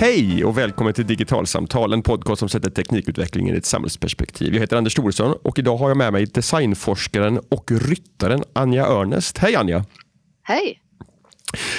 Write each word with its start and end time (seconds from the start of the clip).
Hej 0.00 0.44
och 0.44 0.58
välkommen 0.58 0.94
till 0.94 1.06
Digitalsamtal, 1.06 1.92
en 1.92 2.02
podcast 2.02 2.38
som 2.38 2.48
sätter 2.48 2.70
teknikutvecklingen 2.70 3.54
i 3.54 3.58
ett 3.58 3.64
samhällsperspektiv. 3.64 4.54
Jag 4.54 4.60
heter 4.60 4.76
Anders 4.76 4.94
Thoresson 4.94 5.34
och 5.42 5.58
idag 5.58 5.76
har 5.76 5.88
jag 5.88 5.96
med 5.96 6.12
mig 6.12 6.26
designforskaren 6.26 7.40
och 7.48 7.70
ryttaren 7.70 8.42
Anja 8.52 8.86
Örnest. 8.86 9.38
Hej 9.38 9.56
Anja! 9.56 9.84
Hej! 10.42 10.80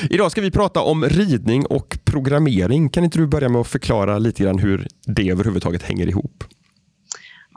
Idag 0.09 0.31
ska 0.31 0.41
vi 0.41 0.51
prata 0.51 0.81
om 0.81 1.05
ridning 1.05 1.65
och 1.65 1.97
programmering. 2.05 2.89
Kan 2.89 3.03
inte 3.03 3.17
du 3.17 3.27
börja 3.27 3.49
med 3.49 3.61
att 3.61 3.67
förklara 3.67 4.19
lite 4.19 4.43
grann 4.43 4.59
hur 4.59 4.87
det 5.05 5.29
överhuvudtaget 5.29 5.83
hänger 5.83 6.07
ihop? 6.07 6.43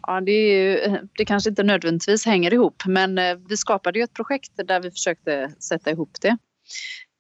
Ja, 0.02 0.20
det, 0.20 0.33
är 0.33 0.62
ju, 0.62 0.98
det 1.19 1.24
kanske 1.24 1.51
inte 1.51 1.62
nödvändigtvis 1.62 2.27
hänger 2.27 2.55
ihop 2.55 2.83
men 2.87 3.19
eh, 3.19 3.37
vi 3.48 3.56
skapade 3.56 3.98
ju 3.98 4.02
ett 4.02 4.15
projekt 4.15 4.52
där 4.65 4.80
vi 4.80 4.91
försökte 4.91 5.52
sätta 5.59 5.91
ihop 5.91 6.11
det. 6.20 6.37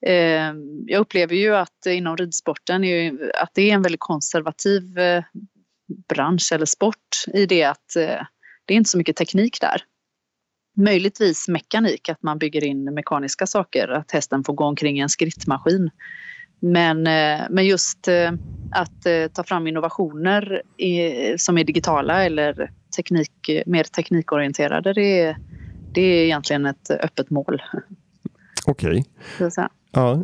Eh, 0.06 0.54
jag 0.86 1.00
upplever 1.00 1.34
ju 1.34 1.56
att 1.56 1.86
inom 1.86 2.16
ridsporten 2.16 2.84
är, 2.84 3.32
att 3.42 3.50
det 3.54 3.70
är 3.70 3.74
en 3.74 3.82
väldigt 3.82 4.00
konservativ 4.00 4.98
eh, 4.98 5.24
bransch 6.08 6.52
eller 6.52 6.66
sport 6.66 7.24
i 7.34 7.46
det 7.46 7.64
att 7.64 7.94
det 8.64 8.74
är 8.74 8.76
inte 8.76 8.90
så 8.90 8.98
mycket 8.98 9.16
teknik 9.16 9.60
där. 9.60 9.82
Möjligtvis 10.76 11.48
mekanik, 11.48 12.08
att 12.08 12.22
man 12.22 12.38
bygger 12.38 12.64
in 12.64 12.94
mekaniska 12.94 13.46
saker, 13.46 13.88
att 13.88 14.10
hästen 14.10 14.44
får 14.44 14.52
gå 14.52 14.64
omkring 14.64 14.98
i 14.98 15.00
en 15.00 15.08
skrittmaskin. 15.08 15.90
Men, 16.60 17.02
men 17.50 17.66
just 17.66 18.08
att 18.72 19.32
ta 19.32 19.44
fram 19.44 19.66
innovationer 19.66 20.62
som 21.36 21.58
är 21.58 21.64
digitala 21.64 22.24
eller 22.24 22.70
teknik, 22.96 23.50
mer 23.66 23.84
teknikorienterade, 23.84 24.92
det 24.92 25.20
är, 25.20 25.36
det 25.94 26.00
är 26.00 26.24
egentligen 26.24 26.66
ett 26.66 26.90
öppet 26.90 27.30
mål. 27.30 27.62
Okej. 28.66 29.04
Okay. 29.38 29.68
Ja. 29.92 30.22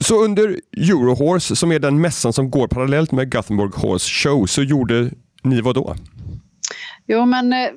Så 0.00 0.24
under 0.24 0.60
Eurohorse, 0.76 1.56
som 1.56 1.72
är 1.72 1.78
den 1.78 2.00
mässan 2.00 2.32
som 2.32 2.50
går 2.50 2.68
parallellt 2.68 3.12
med 3.12 3.32
Gothenburg 3.32 3.74
Horse 3.74 4.10
Show, 4.10 4.46
så 4.46 4.62
gjorde 4.62 5.10
ni 5.42 5.60
vad 5.60 5.74
då? 5.74 5.94
Jo, 7.06 7.26
men 7.26 7.52
eh, 7.52 7.68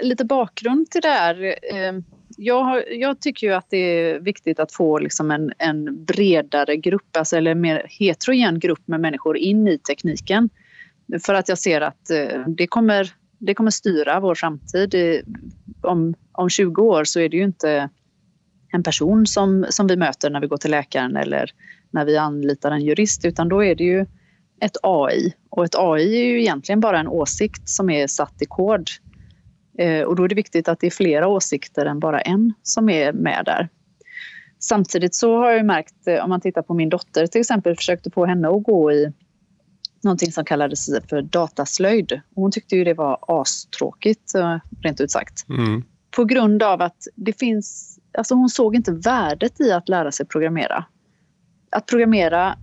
lite 0.00 0.24
bakgrund 0.24 0.90
till 0.90 1.00
det 1.00 1.08
här. 1.08 1.44
Eh, 1.44 1.92
jag, 2.36 2.82
jag, 2.92 3.20
tycker 3.20 3.46
ju 3.46 3.52
att 3.52 3.66
det 3.70 3.76
är 3.76 4.20
viktigt 4.20 4.58
att 4.58 4.72
få 4.72 4.98
liksom 4.98 5.30
en, 5.30 5.52
en 5.58 6.04
bredare 6.04 6.76
grupp, 6.76 7.16
alltså, 7.16 7.36
eller 7.36 7.54
mer 7.54 7.86
heterogen 7.88 8.58
grupp 8.58 8.88
med 8.88 9.00
människor 9.00 9.36
in 9.36 9.68
i 9.68 9.78
tekniken. 9.78 10.48
För 11.26 11.34
att 11.34 11.48
jag 11.48 11.58
ser 11.58 11.80
att 11.80 12.10
eh, 12.10 12.46
det 12.46 12.66
kommer, 12.66 13.12
det 13.38 13.54
kommer 13.54 13.70
styra 13.70 14.20
vår 14.20 14.34
framtid. 14.34 14.94
Om, 15.82 16.14
om 16.32 16.48
20 16.50 16.82
år 16.82 17.04
så 17.04 17.20
är 17.20 17.28
det 17.28 17.36
ju 17.36 17.44
inte 17.44 17.88
en 18.72 18.82
person 18.82 19.26
som, 19.26 19.66
som 19.70 19.86
vi 19.86 19.96
möter 19.96 20.30
när 20.30 20.40
vi 20.40 20.46
går 20.46 20.56
till 20.56 20.70
läkaren 20.70 21.16
eller 21.16 21.50
när 21.90 22.04
vi 22.04 22.16
anlitar 22.16 22.70
en 22.70 22.84
jurist 22.84 23.24
utan 23.24 23.48
då 23.48 23.64
är 23.64 23.74
det 23.74 23.84
ju 23.84 24.06
ett 24.60 24.76
AI. 24.82 25.34
Och 25.50 25.64
ett 25.64 25.74
AI 25.74 26.16
är 26.16 26.24
ju 26.24 26.40
egentligen 26.40 26.80
bara 26.80 27.00
en 27.00 27.08
åsikt 27.08 27.68
som 27.68 27.90
är 27.90 28.06
satt 28.06 28.42
i 28.42 28.46
kod. 28.46 28.88
Eh, 29.78 30.02
och 30.02 30.16
då 30.16 30.24
är 30.24 30.28
det 30.28 30.34
viktigt 30.34 30.68
att 30.68 30.80
det 30.80 30.86
är 30.86 30.90
flera 30.90 31.28
åsikter 31.28 31.86
än 31.86 32.00
bara 32.00 32.20
en 32.20 32.52
som 32.62 32.88
är 32.88 33.12
med 33.12 33.42
där. 33.44 33.68
Samtidigt 34.58 35.14
så 35.14 35.38
har 35.38 35.50
jag 35.50 35.66
märkt, 35.66 36.06
eh, 36.06 36.24
om 36.24 36.30
man 36.30 36.40
tittar 36.40 36.62
på 36.62 36.74
min 36.74 36.88
dotter 36.88 37.26
till 37.26 37.40
exempel, 37.40 37.76
försökte 37.76 38.10
få 38.10 38.26
henne 38.26 38.48
att 38.48 38.62
gå 38.62 38.92
i 38.92 39.12
någonting 40.02 40.32
som 40.32 40.44
kallades 40.44 40.86
för 41.08 41.22
dataslöjd. 41.22 42.20
hon 42.34 42.52
tyckte 42.52 42.76
ju 42.76 42.84
det 42.84 42.94
var 42.94 43.18
astråkigt, 43.40 44.34
eh, 44.34 44.58
rent 44.82 45.00
ut 45.00 45.10
sagt. 45.10 45.48
Mm. 45.48 45.84
På 46.16 46.24
grund 46.24 46.62
av 46.62 46.82
att 46.82 47.08
det 47.14 47.38
finns 47.38 47.98
alltså 48.18 48.34
hon 48.34 48.48
såg 48.48 48.76
inte 48.76 48.92
värdet 48.92 49.60
i 49.60 49.72
att 49.72 49.88
lära 49.88 50.12
sig 50.12 50.26
programmera. 50.26 50.84
Att 51.70 51.86
programmera 51.86 52.56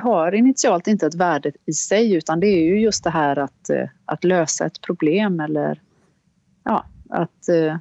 har 0.00 0.32
initialt 0.32 0.86
inte 0.86 1.06
ett 1.06 1.14
värde 1.14 1.52
i 1.66 1.72
sig 1.72 2.14
utan 2.14 2.40
det 2.40 2.46
är 2.46 2.62
ju 2.62 2.80
just 2.80 3.04
det 3.04 3.10
här 3.10 3.38
att, 3.38 3.70
eh, 3.70 3.88
att 4.04 4.24
lösa 4.24 4.66
ett 4.66 4.80
problem 4.80 5.40
eller 5.40 5.80
ja, 6.64 6.84
att, 7.10 7.48
eh, 7.48 7.76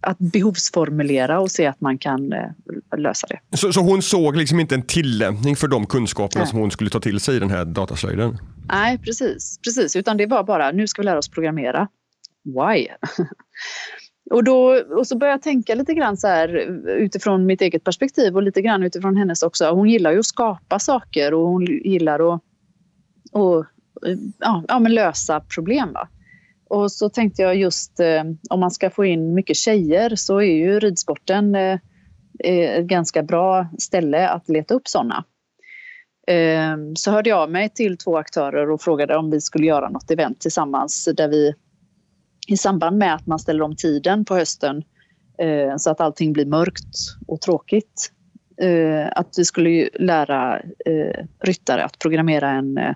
att 0.00 0.18
behovsformulera 0.18 1.40
och 1.40 1.50
se 1.50 1.66
att 1.66 1.80
man 1.80 1.98
kan 1.98 2.32
eh, 2.32 2.48
lösa 2.96 3.26
det. 3.26 3.56
Så, 3.56 3.72
så 3.72 3.80
hon 3.80 4.02
såg 4.02 4.36
liksom 4.36 4.60
inte 4.60 4.74
en 4.74 4.82
tillämpning 4.82 5.56
för 5.56 5.68
de 5.68 5.86
kunskaperna 5.86 6.44
Nej. 6.44 6.50
som 6.50 6.58
hon 6.58 6.70
skulle 6.70 6.90
ta 6.90 7.00
till 7.00 7.20
sig 7.20 7.36
i 7.36 7.38
den 7.38 7.50
här 7.50 7.64
dataslöjden? 7.64 8.38
Nej, 8.68 8.98
precis, 8.98 9.58
precis. 9.64 9.96
Utan 9.96 10.16
det 10.16 10.26
var 10.26 10.44
bara, 10.44 10.72
nu 10.72 10.86
ska 10.86 11.02
vi 11.02 11.06
lära 11.06 11.18
oss 11.18 11.28
programmera. 11.28 11.88
Why? 12.44 12.86
Och, 14.30 14.44
då, 14.44 14.82
och 14.96 15.06
så 15.06 15.18
började 15.18 15.34
jag 15.34 15.42
tänka 15.42 15.74
lite 15.74 15.94
grann 15.94 16.16
så 16.16 16.26
här 16.26 16.48
utifrån 16.88 17.46
mitt 17.46 17.60
eget 17.60 17.84
perspektiv 17.84 18.36
och 18.36 18.42
lite 18.42 18.62
grann 18.62 18.82
utifrån 18.82 19.16
hennes 19.16 19.42
också. 19.42 19.70
Hon 19.70 19.88
gillar 19.88 20.12
ju 20.12 20.18
att 20.18 20.26
skapa 20.26 20.78
saker 20.78 21.34
och 21.34 21.48
hon 21.48 21.64
gillar 21.64 22.34
att 22.34 22.42
och, 23.32 23.66
ja, 24.38 24.64
ja, 24.68 24.78
men 24.78 24.94
lösa 24.94 25.40
problem. 25.40 25.92
Va? 25.92 26.08
Och 26.68 26.92
så 26.92 27.08
tänkte 27.08 27.42
jag 27.42 27.56
just 27.56 28.00
eh, 28.00 28.24
om 28.50 28.60
man 28.60 28.70
ska 28.70 28.90
få 28.90 29.04
in 29.04 29.34
mycket 29.34 29.56
tjejer 29.56 30.16
så 30.16 30.38
är 30.38 30.54
ju 30.54 30.80
ridsporten 30.80 31.54
eh, 31.54 31.78
eh 32.44 32.78
ett 32.78 32.86
ganska 32.86 33.22
bra 33.22 33.66
ställe 33.78 34.28
att 34.28 34.48
leta 34.48 34.74
upp 34.74 34.88
sådana. 34.88 35.24
Eh, 36.26 36.76
så 36.94 37.10
hörde 37.10 37.30
jag 37.30 37.50
mig 37.50 37.68
till 37.68 37.98
två 37.98 38.16
aktörer 38.16 38.70
och 38.70 38.82
frågade 38.82 39.16
om 39.16 39.30
vi 39.30 39.40
skulle 39.40 39.66
göra 39.66 39.88
något 39.88 40.10
event 40.10 40.40
tillsammans 40.40 41.08
där 41.16 41.28
vi 41.28 41.54
i 42.46 42.56
samband 42.56 42.98
med 42.98 43.14
att 43.14 43.26
man 43.26 43.38
ställer 43.38 43.62
om 43.62 43.76
tiden 43.76 44.24
på 44.24 44.34
hösten 44.34 44.82
eh, 45.38 45.76
så 45.76 45.90
att 45.90 46.00
allting 46.00 46.32
blir 46.32 46.46
mörkt 46.46 46.96
och 47.26 47.40
tråkigt. 47.40 48.10
Eh, 48.62 49.08
att 49.12 49.34
vi 49.36 49.44
skulle 49.44 49.88
lära 49.94 50.58
eh, 50.60 51.24
ryttare 51.40 51.84
att 51.84 51.98
programmera 51.98 52.50
en 52.50 52.78
eh, 52.78 52.94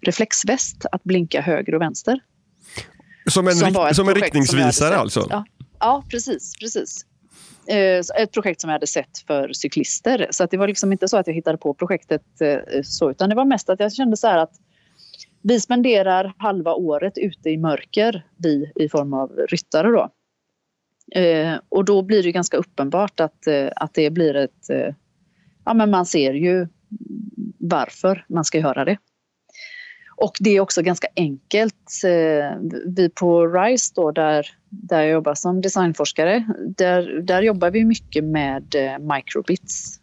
reflexväst 0.00 0.86
att 0.92 1.04
blinka 1.04 1.40
höger 1.40 1.74
och 1.74 1.80
vänster. 1.80 2.20
Som 3.26 3.48
en, 3.48 3.54
som 3.54 3.88
som 3.92 4.08
en 4.08 4.14
riktningsvisare 4.14 4.96
alltså? 4.96 5.26
Ja, 5.30 5.44
ja, 5.78 6.04
precis. 6.10 6.52
precis. 6.60 7.06
Eh, 7.66 8.22
ett 8.22 8.32
projekt 8.32 8.60
som 8.60 8.70
jag 8.70 8.74
hade 8.74 8.86
sett 8.86 9.18
för 9.26 9.52
cyklister. 9.52 10.26
Så 10.30 10.44
att 10.44 10.50
det 10.50 10.56
var 10.56 10.68
liksom 10.68 10.92
inte 10.92 11.08
så 11.08 11.16
att 11.16 11.26
jag 11.26 11.34
hittade 11.34 11.58
på 11.58 11.74
projektet 11.74 12.22
eh, 12.40 12.58
så 12.84 13.10
utan 13.10 13.28
det 13.28 13.34
var 13.34 13.44
mest 13.44 13.70
att 13.70 13.80
jag 13.80 13.92
kände 13.92 14.16
så 14.16 14.26
här 14.26 14.38
att 14.38 14.52
vi 15.42 15.60
spenderar 15.60 16.34
halva 16.38 16.74
året 16.74 17.18
ute 17.18 17.50
i 17.50 17.56
mörker, 17.56 18.26
vi 18.36 18.72
i 18.74 18.88
form 18.88 19.14
av 19.14 19.30
ryttare. 19.48 19.88
Då. 19.88 20.10
Eh, 21.20 21.54
och 21.68 21.84
då 21.84 22.02
blir 22.02 22.22
det 22.22 22.32
ganska 22.32 22.56
uppenbart 22.56 23.20
att, 23.20 23.46
eh, 23.46 23.68
att 23.76 23.94
det 23.94 24.10
blir 24.10 24.36
ett... 24.36 24.70
Eh, 24.70 24.94
ja, 25.64 25.74
men 25.74 25.90
man 25.90 26.06
ser 26.06 26.34
ju 26.34 26.68
varför 27.58 28.24
man 28.28 28.44
ska 28.44 28.58
göra 28.58 28.84
det. 28.84 28.96
Och 30.16 30.36
det 30.40 30.50
är 30.50 30.60
också 30.60 30.82
ganska 30.82 31.08
enkelt. 31.16 31.90
Eh, 32.04 32.58
vi 32.86 33.10
på 33.14 33.46
RISE, 33.46 33.92
då, 33.94 34.10
där, 34.10 34.46
där 34.68 35.00
jag 35.00 35.10
jobbar 35.10 35.34
som 35.34 35.60
designforskare, 35.60 36.46
där, 36.76 37.22
där 37.22 37.42
jobbar 37.42 37.70
vi 37.70 37.84
mycket 37.84 38.24
med 38.24 38.74
eh, 38.74 39.14
microbits 39.14 40.00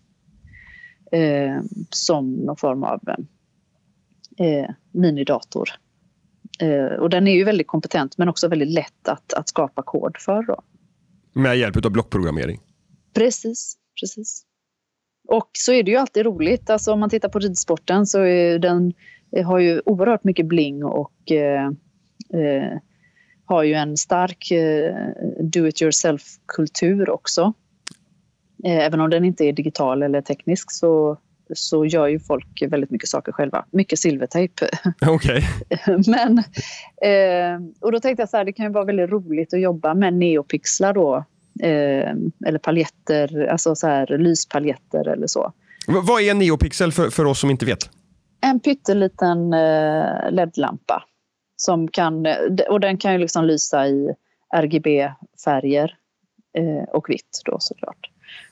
eh, 1.12 1.62
som 1.90 2.34
någon 2.34 2.58
form 2.58 2.84
av 2.84 3.00
eh, 3.08 3.16
eh, 4.40 4.70
minidator. 4.92 5.70
Eh, 6.62 7.00
och 7.00 7.10
den 7.10 7.28
är 7.28 7.34
ju 7.34 7.44
väldigt 7.44 7.68
kompetent 7.68 8.18
men 8.18 8.30
också 8.30 8.48
väldigt 8.48 8.70
lätt 8.70 9.08
att, 9.08 9.34
att 9.34 9.50
skapa 9.50 9.82
kod 9.82 10.18
för. 10.20 10.44
Då. 10.44 10.62
Med 11.34 11.58
hjälp 11.58 11.86
av 11.86 11.92
blockprogrammering? 11.92 12.60
Precis, 13.14 13.78
precis. 14.02 14.46
Och 15.28 15.50
så 15.54 15.74
är 15.74 15.84
det 15.84 15.92
ju 15.92 15.98
alltid 15.98 16.26
roligt. 16.26 16.70
Alltså 16.70 16.94
om 16.94 17.00
man 17.00 17.10
tittar 17.10 17.30
på 17.30 17.40
ridsporten 17.40 18.06
så 18.06 18.20
är 18.20 18.60
den 18.60 18.94
har 19.46 19.60
ju 19.60 19.82
oerhört 19.86 20.24
mycket 20.24 20.46
bling 20.46 20.84
och 20.84 21.32
eh, 21.32 21.66
eh, 22.34 22.78
har 23.46 23.64
ju 23.64 23.74
en 23.74 23.98
stark 23.98 24.52
eh, 24.52 24.96
do 25.40 25.68
it 25.68 25.82
yourself-kultur 25.82 27.10
också. 27.10 27.54
Eh, 28.66 28.78
även 28.78 29.00
om 29.00 29.10
den 29.10 29.26
inte 29.26 29.46
är 29.46 29.54
digital 29.54 30.04
eller 30.04 30.22
teknisk 30.22 30.72
så 30.72 31.18
så 31.54 31.86
gör 31.86 32.08
ju 32.08 32.20
folk 32.20 32.64
väldigt 32.68 32.90
mycket 32.90 33.10
saker 33.10 33.32
själva. 33.32 33.66
Mycket 33.72 34.00
silvertejp. 34.00 34.66
Okay. 35.10 35.42
Men, 36.08 36.38
eh, 37.02 37.62
och 37.80 37.92
då 37.92 38.00
tänkte 38.00 38.22
jag 38.22 38.30
så 38.30 38.38
här, 38.38 38.46
det 38.46 38.54
kan 38.54 38.66
ju 38.66 38.72
vara 38.72 38.86
väldigt 38.86 39.10
roligt 39.10 39.54
att 39.54 39.62
jobba 39.62 39.94
med 39.94 40.14
neopixlar 40.14 40.94
då. 40.94 41.26
Eh, 41.62 42.14
eller 42.46 42.60
paljetter, 42.60 43.48
alltså 43.48 43.76
så 43.76 43.88
här 43.88 44.18
lyspaljetter 44.18 45.08
eller 45.08 45.28
så. 45.28 45.54
V 45.88 45.94
vad 46.04 46.22
är 46.22 46.32
en 46.32 46.40
neopixel 46.40 46.92
för, 46.92 47.10
för 47.10 47.26
oss 47.26 47.40
som 47.40 47.50
inte 47.50 47.66
vet? 47.66 47.90
En 48.42 48.60
pytteliten 48.60 49.54
eh, 49.54 50.32
LED-lampa. 50.32 51.04
Som 51.56 51.88
kan, 51.88 52.28
och 52.70 52.80
den 52.80 52.98
kan 52.98 53.14
ju 53.14 53.18
liksom 53.18 53.46
lysa 53.46 53.88
i 53.88 54.14
RGB-färger 54.56 55.96
eh, 56.58 56.90
och 56.90 57.10
vitt 57.10 57.42
då 57.46 57.58
såklart. 57.60 58.10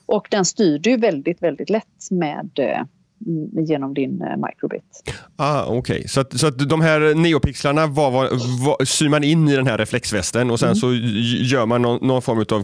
Och 0.08 0.28
den 0.32 0.46
styr 0.46 0.80
du 0.80 0.98
väldigt, 0.98 1.44
väldigt 1.44 1.70
lätt 1.70 2.12
med 2.12 2.50
eh, 2.60 2.82
genom 3.68 3.94
din 3.94 4.22
eh, 4.22 4.38
microbit. 4.48 5.04
Ah, 5.36 5.66
Okej, 5.66 5.78
okay. 5.78 6.08
så, 6.08 6.22
att, 6.22 6.40
så 6.40 6.48
att 6.48 6.70
de 6.70 6.82
här 6.82 7.16
neopixlarna 7.16 7.88
var, 7.88 8.12
var, 8.12 8.24
var, 8.66 8.86
syr 8.86 9.10
man 9.10 9.24
in 9.24 9.48
i 9.48 9.56
den 9.56 9.68
här 9.68 9.78
reflexvästen 9.78 10.52
och 10.52 10.60
sen 10.60 10.68
mm. 10.68 10.76
så 10.76 10.94
gör 11.54 11.66
man 11.66 11.82
någon, 11.82 12.08
någon 12.08 12.22
form 12.22 12.38
av 12.38 12.64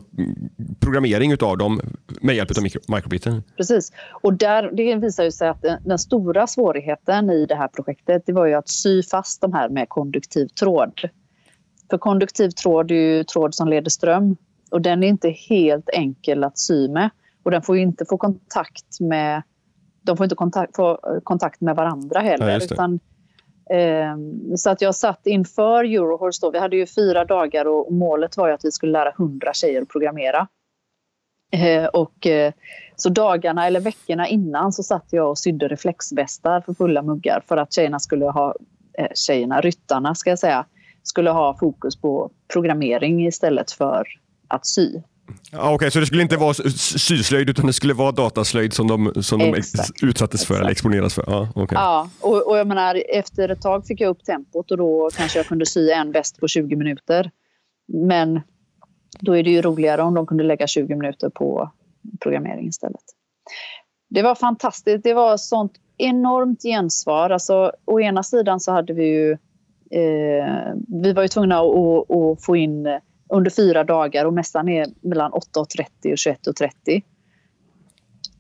programmering 0.80 1.34
av 1.42 1.58
dem 1.58 1.82
Med 2.22 2.36
hjälp 2.36 2.58
av 2.58 2.64
mikro, 2.64 2.82
microbiten? 2.88 3.44
Precis. 3.58 3.92
Och 4.22 4.34
där, 4.34 4.72
det 4.74 4.96
visar 4.96 5.24
ju 5.24 5.32
sig 5.32 5.50
att 5.50 5.62
den, 5.62 5.78
den, 5.86 6.00
stora 6.00 6.48
svårigheten 6.48 7.30
i 7.30 7.46
det 7.46 7.56
här 7.56 7.68
projektet 7.68 8.24
det 8.26 8.34
var 8.34 8.46
ju 8.46 8.54
att 8.54 8.70
sy 8.70 9.04
fast 9.04 9.42
de 9.42 9.54
här 9.54 9.70
med 9.70 9.90
konduktiv 9.90 10.48
tråd. 10.48 11.02
För 11.90 11.98
konduktiv 11.98 12.50
tråd 12.50 12.92
är 12.92 12.96
ju 12.96 13.24
tråd 13.24 13.56
som 13.56 13.68
leder 13.68 13.90
ström 13.90 14.36
och 14.72 14.82
den 14.82 15.04
är 15.04 15.08
inte 15.08 15.30
helt 15.30 15.90
enkel 15.90 16.44
att 16.44 16.58
sy 16.58 16.90
med. 16.90 17.10
Och 17.44 17.52
den 17.52 17.62
får 17.62 17.78
inte 17.78 18.06
få 18.06 18.18
kontakt 18.18 19.00
med 19.00 19.44
de 20.04 20.18
får 20.18 20.24
inte 20.24 20.36
kontakt, 20.36 20.76
få 20.76 21.00
kontakt 21.24 21.62
med 21.62 21.76
varandra 21.76 22.20
heller. 22.20 22.50
Ja, 22.50 22.58
utan, 22.58 23.00
eh, 23.70 24.56
så 24.58 24.70
att 24.70 24.82
jag 24.82 24.96
satt 24.96 25.28
inför 25.28 25.84
Eurohorse 25.84 26.40
då, 26.42 26.52
vi 26.52 26.60
hade 26.60 26.76
ju 26.76 26.86
fyra 26.86 27.26
dagar 27.26 27.66
och 27.66 27.94
målet 27.94 28.38
var 28.38 28.50
att 28.50 28.66
vi 28.66 28.72
skulle 28.72 28.92
lära 28.92 29.14
hundra 29.18 29.54
tjejer 29.54 29.82
att 29.82 29.90
programmera. 29.90 30.48
Eh, 31.52 31.86
och, 31.86 32.28
eh, 32.28 32.54
så 32.96 33.10
dagarna 33.10 33.68
eller 33.68 33.80
veckorna 33.80 34.28
innan 34.28 34.72
så 34.72 34.84
satt 34.84 35.06
jag 35.10 35.30
och 35.30 35.38
sydde 35.38 35.68
reflexvästar 35.68 36.62
för 36.62 36.74
fulla 36.74 37.02
muggar 37.02 37.44
för 37.48 37.58
att 37.58 37.74
tjejerna 37.74 38.00
skulle 38.00 38.26
ha, 38.26 38.56
eh, 38.98 39.08
tjejerna, 39.16 39.62
ryttarna 39.62 40.16
ska 40.16 40.30
jag 40.30 40.40
säga, 40.40 40.66
skulle 41.04 41.30
ha 41.30 41.58
fokus 41.58 41.96
på 41.96 42.32
programmering 42.54 43.28
istället 43.28 43.72
för 43.72 44.08
att 44.48 44.66
sy. 44.66 45.02
Ja, 45.52 45.60
Okej, 45.60 45.76
okay, 45.76 45.92
så 45.92 46.00
det 46.00 46.06
skulle 46.06 46.22
inte 46.22 46.38
vara 46.38 46.54
syslöjd 46.54 47.50
utan 47.50 47.66
det 47.66 47.74
skulle 47.74 47.94
vara 47.94 48.12
dataslöjd 48.12 48.74
som 48.74 48.88
de, 48.88 49.24
som 49.24 49.40
de 49.40 49.56
utsattes 50.02 50.46
för 50.46 50.54
Exakt. 50.54 50.62
eller 50.62 50.72
exponeras 50.72 51.14
för? 51.14 51.24
Ja, 51.28 51.50
okay. 51.56 51.76
ja 51.76 52.10
och, 52.20 52.48
och 52.48 52.58
jag 52.58 52.68
menar, 52.68 53.04
efter 53.10 53.50
ett 53.50 53.62
tag 53.62 53.88
fick 53.88 54.02
jag 54.02 54.10
upp 54.10 54.24
tempot 54.24 54.72
och 54.72 54.78
då 54.78 55.10
kanske 55.18 55.40
jag 55.40 55.46
kunde 55.46 55.66
sy 55.66 55.90
en 55.90 56.12
väst 56.12 56.40
på 56.40 56.48
20 56.48 56.76
minuter. 56.76 57.32
Men 57.88 58.42
då 59.20 59.38
är 59.38 59.44
det 59.44 59.50
ju 59.50 59.62
roligare 59.62 60.02
om 60.02 60.14
de 60.14 60.28
kunde 60.28 60.44
lägga 60.44 60.68
20 60.68 60.96
minuter 60.96 61.30
på 61.30 61.72
programmering 62.20 62.68
istället. 62.68 63.04
Det 64.10 64.22
var 64.22 64.36
fantastiskt. 64.36 65.04
Det 65.04 65.14
var 65.14 65.38
sånt 65.38 65.74
enormt 65.98 66.62
gensvar. 66.62 67.30
Alltså, 67.30 67.72
å 67.86 68.00
ena 68.00 68.24
sidan 68.24 68.60
så 68.60 68.72
hade 68.72 68.94
vi 68.94 69.06
ju... 69.06 69.32
Eh, 69.92 70.74
vi 70.88 71.14
var 71.14 71.22
ju 71.22 71.28
tvungna 71.28 71.60
att, 71.60 72.12
att 72.12 72.46
få 72.46 72.56
in 72.56 72.88
under 73.34 73.52
fyra 73.52 73.84
dagar 73.84 74.26
och 74.26 74.34
mässan 74.34 74.70
är 74.70 74.88
mellan 75.02 75.32
8.30 75.32 76.12
och 76.12 76.16
21.30. 76.56 77.04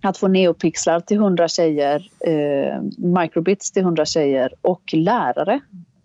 Att 0.04 0.18
få 0.18 0.28
neopixlar 0.28 1.00
till 1.00 1.18
100 1.18 1.48
tjejer, 1.48 2.10
eh, 2.20 2.82
microbits 2.98 3.72
till 3.72 3.84
100 3.84 4.06
tjejer 4.06 4.54
och 4.62 4.94
lärare 4.94 5.60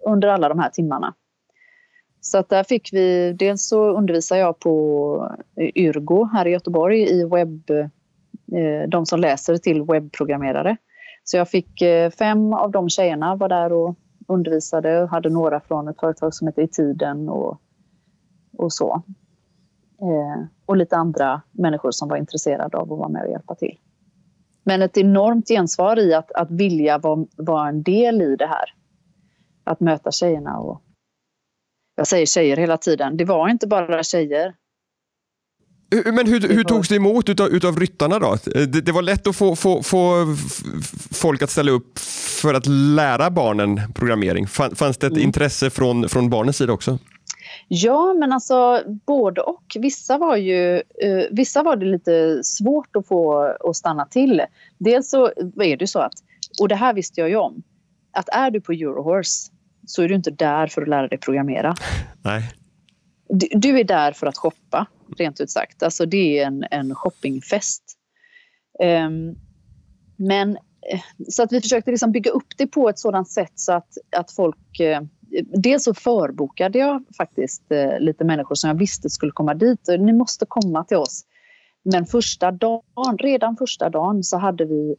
under 0.07 0.29
alla 0.29 0.49
de 0.49 0.59
här 0.59 0.71
timmarna. 0.71 1.15
Så 2.21 2.39
att 2.39 2.49
där 2.49 2.65
fick 2.65 2.93
vi, 2.93 3.33
dels 3.33 3.69
så 3.69 3.91
undervisar 3.91 4.37
jag 4.37 4.59
på 4.59 5.39
eh, 5.61 5.71
Yrgo 5.75 6.25
här 6.33 6.47
i 6.47 6.51
Göteborg 6.51 7.03
i 7.03 7.25
webb, 7.25 7.71
eh, 7.71 8.89
de 8.89 9.07
som 9.07 9.21
läser 9.21 9.57
till 9.57 9.83
webbprogrammerare. 9.83 10.77
Så 11.25 11.37
jag 11.37 11.49
fick 11.49 11.83
eh, 11.83 12.11
fem 12.11 12.53
av 12.53 12.71
de 12.71 12.89
tjejerna 12.89 13.37
var 13.37 13.49
där 13.49 13.73
och 13.73 13.95
undervisade 14.29 15.03
och 15.03 15.09
hade 15.09 15.29
några 15.31 15.61
från 15.61 15.89
ett 15.89 16.01
företag 16.01 16.35
som 16.35 16.47
heter 16.47 16.63
I 16.63 16.69
Tiden 16.69 17.29
och 17.29 17.61
och 18.59 18.73
så. 18.73 19.03
Eh, 20.01 20.47
och 20.67 20.77
lite 20.77 20.97
andra 20.97 21.43
människor 21.53 21.91
som 21.91 22.09
var 22.09 22.17
intresserade 22.17 22.77
av 22.77 22.93
att 22.93 22.99
vara 22.99 23.09
med 23.09 23.23
och 23.23 23.31
hjälpa 23.31 23.55
till. 23.55 23.79
Men 24.65 24.83
ett 24.83 24.97
enormt 24.97 25.49
gensvar 25.49 25.99
i 25.99 26.15
att, 26.15 26.33
att 26.33 26.51
vilja 26.51 26.99
vara, 26.99 27.27
vara 27.37 27.69
en 27.69 27.83
del 27.83 28.23
i 28.23 28.37
det 28.37 28.47
här. 28.47 28.75
Att 29.65 29.81
möta 29.81 30.11
tjejerna 30.11 30.59
och... 30.59 30.83
Jag 31.97 32.07
säger 32.07 32.27
tjejer 32.27 32.57
hela 32.57 32.77
tiden. 32.77 33.17
Det 33.17 33.25
var 33.25 33.49
inte 33.49 33.67
bara 33.67 34.03
tjejer. 34.03 34.55
Men 35.91 36.27
hur, 36.27 36.41
hur 36.41 36.65
togs 36.65 36.89
det 36.89 36.97
emot 36.97 37.29
utav, 37.29 37.49
utav 37.49 37.81
ryttarna 37.81 38.19
då? 38.19 38.37
Det, 38.45 38.67
det, 38.67 38.93
var 38.93 39.03
lätt 39.03 39.27
att 39.27 39.37
få, 39.37 39.57
få, 39.57 39.83
få 39.83 40.37
folk 41.13 41.43
att 41.43 41.51
ställa 41.51 41.73
upp 41.73 41.99
för 42.41 42.55
att 42.55 42.67
lära 42.67 43.31
barnen 43.31 43.81
programmering. 43.95 44.47
Fanns 44.47 44.79
det 44.79 45.07
ett 45.07 45.13
mm. 45.13 45.23
intresse 45.23 45.71
från, 45.71 46.09
från 46.09 46.31
barnens 46.31 46.57
sida 46.57 46.73
också? 46.73 46.99
Ja, 47.69 48.15
men 48.15 48.33
alltså 48.33 48.83
både 49.07 49.41
och. 49.41 49.77
Vissa 49.79 50.19
var 50.19 50.37
ju 50.37 50.77
eh, 50.77 51.25
vissa 51.31 51.63
var 51.63 51.77
det 51.77 51.87
lite 51.87 52.45
svårt 52.45 52.97
att 52.97 53.07
få 53.07 53.43
att 53.69 53.77
stanna 53.77 54.05
till. 54.05 54.43
Dels 54.79 55.11
så 55.11 55.27
är 55.61 55.77
det 55.77 55.87
så 55.87 55.99
att, 55.99 56.13
och 56.61 56.69
det 56.69 56.75
här 56.75 56.95
visste 56.95 57.21
jag 57.21 57.31
ju 57.31 57.37
om, 57.37 57.63
att 58.13 58.29
är 58.29 58.51
du 58.51 58.61
på 58.61 58.73
Eurohorse 58.73 59.53
så 59.87 60.03
är 60.03 60.09
du 60.09 60.15
inte 60.15 60.31
där 60.31 60.67
för 60.67 60.83
att 60.83 60.89
lära 60.89 61.09
dig 61.09 61.19
programmera. 61.19 61.75
Nej. 62.23 62.43
Du, 63.29 63.49
du 63.53 63.79
är 63.81 63.85
där 63.85 64.13
för 64.13 64.27
att 64.27 64.37
shoppa, 64.37 64.87
rent 65.19 65.41
ut 65.41 65.51
sagt. 65.51 65.83
Alltså 65.83 66.07
det 66.07 66.39
är 66.39 66.47
en, 66.47 66.65
en 66.71 66.95
shoppingfest. 66.95 67.83
Um, 68.83 69.37
men 70.17 70.57
eh, 70.93 71.01
så 71.29 71.43
att 71.43 71.53
vi 71.53 71.61
försökte 71.61 71.91
liksom 71.91 72.13
bygga 72.13 72.31
upp 72.31 72.57
det 72.57 72.67
på 72.67 72.89
ett 72.89 72.99
sådant 72.99 73.31
sätt 73.31 73.53
så 73.55 73.73
att, 73.73 73.89
att 74.17 74.33
folk 74.33 74.81
eh, 74.81 75.01
dels 75.43 75.85
så 75.85 75.95
förbokade 75.95 76.79
jag 76.79 77.05
faktiskt 77.17 77.73
eh, 77.73 78.01
lite 78.01 78.25
människor 78.25 78.55
som 78.55 78.69
jag 78.69 78.79
visste 78.79 79.11
skulle 79.11 79.33
komma 79.33 79.55
dit. 79.55 79.89
Ni 79.99 80.13
måste 80.13 80.47
komma 80.49 80.85
till 80.85 80.97
oss. 80.97 81.25
Men 81.83 82.07
första 82.07 82.51
dagen, 82.51 83.19
redan 83.19 83.57
första 83.57 83.91
dagen 83.91 84.23
så 84.23 84.39
hade 84.39 84.65
vi 84.65 84.97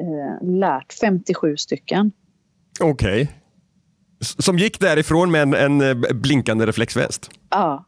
eh, 0.00 0.48
lärt 0.48 0.92
57 0.92 1.56
stycken. 1.56 2.12
Okej. 2.80 3.22
Okay. 3.22 3.34
Som 4.20 4.58
gick 4.58 4.80
därifrån 4.80 5.30
med 5.30 5.42
en, 5.42 5.54
en 5.54 5.80
eh, 5.80 6.14
blinkande 6.14 6.66
reflexväst? 6.66 7.30
Ja. 7.50 7.84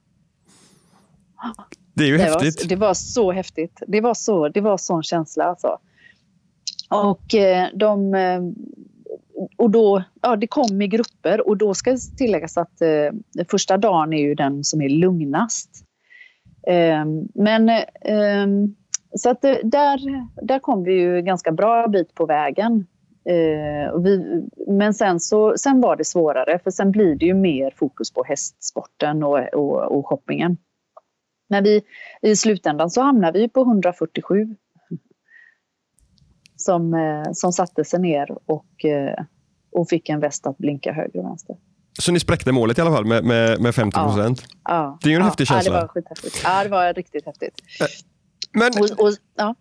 Det 1.94 2.04
är 2.04 2.08
ju 2.08 2.16
det 2.16 2.22
häftigt. 2.22 2.62
Var, 2.62 2.68
det 2.68 2.76
var 2.76 2.94
så 2.94 3.32
häftigt. 3.32 3.82
Det 3.86 4.00
var 4.00 4.14
så, 4.14 4.48
det 4.48 4.60
var 4.60 4.76
sån 4.76 5.02
känsla 5.02 5.44
alltså. 5.44 5.78
Och 6.90 7.34
eh, 7.34 7.68
de 7.74 8.14
eh, 8.14 8.40
och 9.56 9.70
då, 9.70 10.02
ja, 10.22 10.36
det 10.36 10.46
kom 10.46 10.82
i 10.82 10.88
grupper 10.88 11.48
och 11.48 11.56
då 11.56 11.74
ska 11.74 11.96
tilläggas 12.16 12.56
att 12.56 12.80
eh, 12.80 13.44
första 13.50 13.76
dagen 13.76 14.12
är 14.12 14.22
ju 14.22 14.34
den 14.34 14.64
som 14.64 14.80
är 14.80 14.88
lugnast. 14.88 15.70
Eh, 16.66 17.04
men 17.34 17.68
eh, 17.68 18.46
så 19.16 19.30
att 19.30 19.44
eh, 19.44 19.56
där, 19.62 20.00
där 20.46 20.58
kom 20.58 20.84
vi 20.84 20.92
ju 20.92 21.22
ganska 21.22 21.52
bra 21.52 21.88
bit 21.88 22.14
på 22.14 22.26
vägen. 22.26 22.86
Eh, 23.28 24.00
vi, 24.00 24.42
men 24.66 24.94
sen, 24.94 25.20
så, 25.20 25.54
sen 25.58 25.80
var 25.80 25.96
det 25.96 26.04
svårare 26.04 26.58
för 26.58 26.70
sen 26.70 26.90
blir 26.90 27.14
det 27.14 27.26
ju 27.26 27.34
mer 27.34 27.72
fokus 27.76 28.12
på 28.12 28.24
hästsporten 28.24 29.22
och, 29.22 29.54
och, 29.54 29.96
och 29.96 30.06
shoppingen. 30.06 30.56
När 31.48 31.62
vi, 31.62 31.82
I 32.22 32.36
slutändan 32.36 32.90
så 32.90 33.00
hamnar 33.00 33.32
vi 33.32 33.49
på 33.49 33.61
147 33.61 34.56
som, 36.56 36.94
eh, 36.94 37.32
som 37.32 37.52
satte 37.52 37.84
sig 37.84 38.00
ner 38.00 38.28
och, 38.46 38.84
eh, 38.84 39.25
och 39.72 39.88
fick 39.88 40.08
en 40.08 40.20
väst 40.20 40.46
att 40.46 40.58
blinka 40.58 40.92
höger 40.92 41.20
och 41.20 41.26
vänster. 41.26 41.56
Så 41.98 42.12
ni 42.12 42.20
spräckte 42.20 42.52
målet 42.52 42.78
i 42.78 42.80
alla 42.80 42.90
fall 42.90 43.04
med, 43.04 43.25
med, 43.25 43.60
med 43.60 43.75
50 43.75 43.98
procent? 43.98 44.42
Ja. 44.48 44.58
ja. 44.64 44.98
Det 45.02 45.08
är 45.08 45.10
ju 45.10 45.16
en 45.16 45.20
ja. 45.20 45.26
häftig 45.26 45.46
känsla. 45.46 45.72
Ja, 45.72 45.80
det 45.80 45.80
var 45.80 45.88
skithäftigt. 45.88 46.40
Ja, 46.44 46.64
det 46.64 46.68
var 46.68 46.94
riktigt 46.94 47.26
häftigt. 47.26 47.54
Eh, 47.80 47.86
men 48.52 48.72
och, 48.78 49.06
och, 49.06 49.12
ja. 49.36 49.54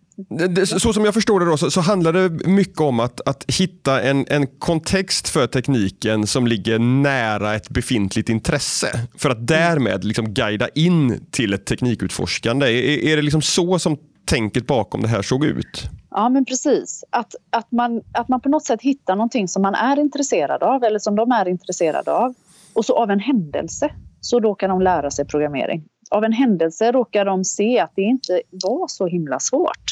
så 0.64 0.92
som 0.92 1.04
jag 1.04 1.14
förstår 1.14 1.40
det 1.40 1.46
då, 1.46 1.56
så, 1.56 1.70
så 1.70 1.80
handlar 1.80 2.12
det 2.12 2.46
mycket 2.46 2.80
om 2.80 3.00
att, 3.00 3.28
att 3.28 3.44
hitta 3.48 4.02
en, 4.02 4.26
en 4.28 4.46
kontext 4.46 5.28
för 5.28 5.46
tekniken 5.46 6.26
som 6.26 6.46
ligger 6.46 6.78
nära 6.78 7.54
ett 7.54 7.68
befintligt 7.68 8.28
intresse. 8.28 9.00
För 9.14 9.30
att 9.30 9.46
därmed 9.46 10.04
liksom 10.04 10.34
guida 10.34 10.68
in 10.68 11.26
till 11.30 11.54
ett 11.54 11.66
teknikutforskande. 11.66 12.66
Är, 12.66 13.12
är 13.12 13.16
det 13.16 13.22
liksom 13.22 13.42
så 13.42 13.78
som 13.78 13.98
tänket 14.26 14.66
bakom 14.66 15.02
det 15.02 15.08
här 15.08 15.22
såg 15.22 15.44
ut? 15.44 15.82
Ja, 16.10 16.28
men 16.28 16.44
precis. 16.44 17.04
Att, 17.10 17.34
att, 17.50 17.72
man, 17.72 18.02
att 18.12 18.28
man 18.28 18.40
på 18.40 18.48
något 18.48 18.64
sätt 18.64 18.82
hittar 18.82 19.16
någonting 19.16 19.48
som 19.48 19.62
man 19.62 19.74
är 19.74 19.98
intresserad 19.98 20.62
av 20.62 20.84
eller 20.84 20.98
som 20.98 21.16
de 21.16 21.32
är 21.32 21.48
intresserade 21.48 22.12
av. 22.12 22.34
Och 22.72 22.84
så 22.84 22.96
av 22.96 23.10
en 23.10 23.20
händelse 23.20 23.90
så 24.20 24.40
råkar 24.40 24.68
de 24.68 24.80
lära 24.80 25.10
sig 25.10 25.24
programmering. 25.24 25.84
Av 26.10 26.24
en 26.24 26.32
händelse 26.32 26.92
råkar 26.92 27.24
de 27.24 27.44
se 27.44 27.78
att 27.78 27.92
det 27.94 28.02
inte 28.02 28.42
var 28.50 28.88
så 28.88 29.06
himla 29.06 29.40
svårt. 29.40 29.84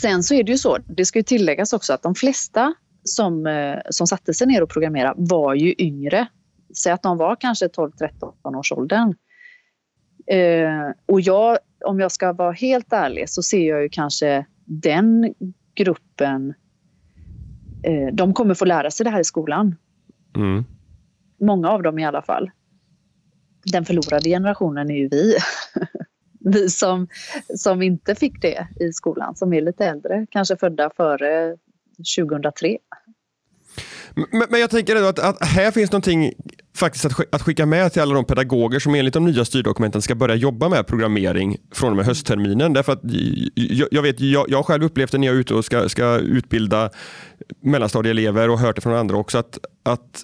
Sen 0.00 0.22
så 0.22 0.34
är 0.34 0.44
det 0.44 0.52
ju 0.52 0.58
så, 0.58 0.78
det 0.78 1.04
ska 1.04 1.18
ju 1.18 1.22
tilläggas 1.22 1.72
också 1.72 1.92
att 1.92 2.02
de 2.02 2.14
flesta 2.14 2.74
som, 3.04 3.46
eh, 3.46 3.78
som 3.90 4.06
satte 4.06 4.34
sig 4.34 4.46
ner 4.46 4.62
och 4.62 4.70
programmerade 4.70 5.14
var 5.16 5.54
ju 5.54 5.74
yngre. 5.78 6.26
Säg 6.82 6.92
att 6.92 7.02
de 7.02 7.18
var 7.18 7.36
kanske 7.40 7.66
12-13 7.66 8.56
års 8.56 8.72
åldern. 8.72 9.14
Eh, 10.26 10.92
och 11.06 11.20
jag, 11.20 11.58
om 11.84 12.00
jag 12.00 12.12
ska 12.12 12.32
vara 12.32 12.52
helt 12.52 12.92
ärlig 12.92 13.28
så 13.28 13.42
ser 13.42 13.68
jag 13.68 13.82
ju 13.82 13.88
kanske 13.88 14.46
den 14.64 15.34
gruppen, 15.74 16.54
eh, 17.82 18.14
de 18.14 18.34
kommer 18.34 18.54
få 18.54 18.64
lära 18.64 18.90
sig 18.90 19.04
det 19.04 19.10
här 19.10 19.20
i 19.20 19.24
skolan. 19.24 19.76
Mm. 20.36 20.64
Många 21.40 21.68
av 21.68 21.82
dem 21.82 21.98
i 21.98 22.04
alla 22.04 22.22
fall. 22.22 22.50
Den 23.64 23.84
förlorade 23.84 24.30
generationen 24.30 24.90
är 24.90 24.94
ju 24.94 25.08
vi. 25.08 25.36
vi 26.40 26.70
som, 26.70 27.08
som 27.56 27.82
inte 27.82 28.14
fick 28.14 28.42
det 28.42 28.68
i 28.80 28.92
skolan, 28.92 29.36
som 29.36 29.52
är 29.52 29.60
lite 29.60 29.86
äldre, 29.86 30.26
kanske 30.30 30.56
födda 30.56 30.90
före 30.96 31.56
2003. 32.18 32.78
Men, 34.14 34.46
men 34.50 34.60
jag 34.60 34.70
tänker 34.70 34.96
att, 34.96 35.18
att 35.18 35.44
här 35.44 35.70
finns 35.70 35.92
någonting 35.92 36.32
faktiskt 36.76 37.04
att, 37.04 37.34
att 37.34 37.42
skicka 37.42 37.66
med 37.66 37.92
till 37.92 38.02
alla 38.02 38.14
de 38.14 38.24
pedagoger 38.24 38.78
som 38.78 38.94
enligt 38.94 39.14
de 39.14 39.24
nya 39.24 39.44
styrdokumenten 39.44 40.02
ska 40.02 40.14
börja 40.14 40.34
jobba 40.34 40.68
med 40.68 40.86
programmering 40.86 41.56
från 41.74 41.90
och 41.90 41.96
med 41.96 42.06
höstterminen. 42.06 42.72
Därför 42.72 42.92
att 42.92 43.00
jag, 43.54 43.88
jag 43.90 44.02
vet, 44.02 44.20
jag, 44.20 44.50
jag 44.50 44.58
har 44.58 44.62
själv 44.62 44.84
upplevt 44.84 45.12
det 45.12 45.18
när 45.18 45.26
jag 45.26 45.36
är 45.36 45.40
ute 45.40 45.54
och 45.54 45.64
ska, 45.64 45.88
ska 45.88 46.18
utbilda 46.18 46.90
mellanstadieelever 47.62 48.50
och 48.50 48.58
hört 48.58 48.76
det 48.76 48.80
från 48.80 48.94
andra 48.94 49.16
också, 49.16 49.38
att, 49.38 49.58
att 49.82 50.22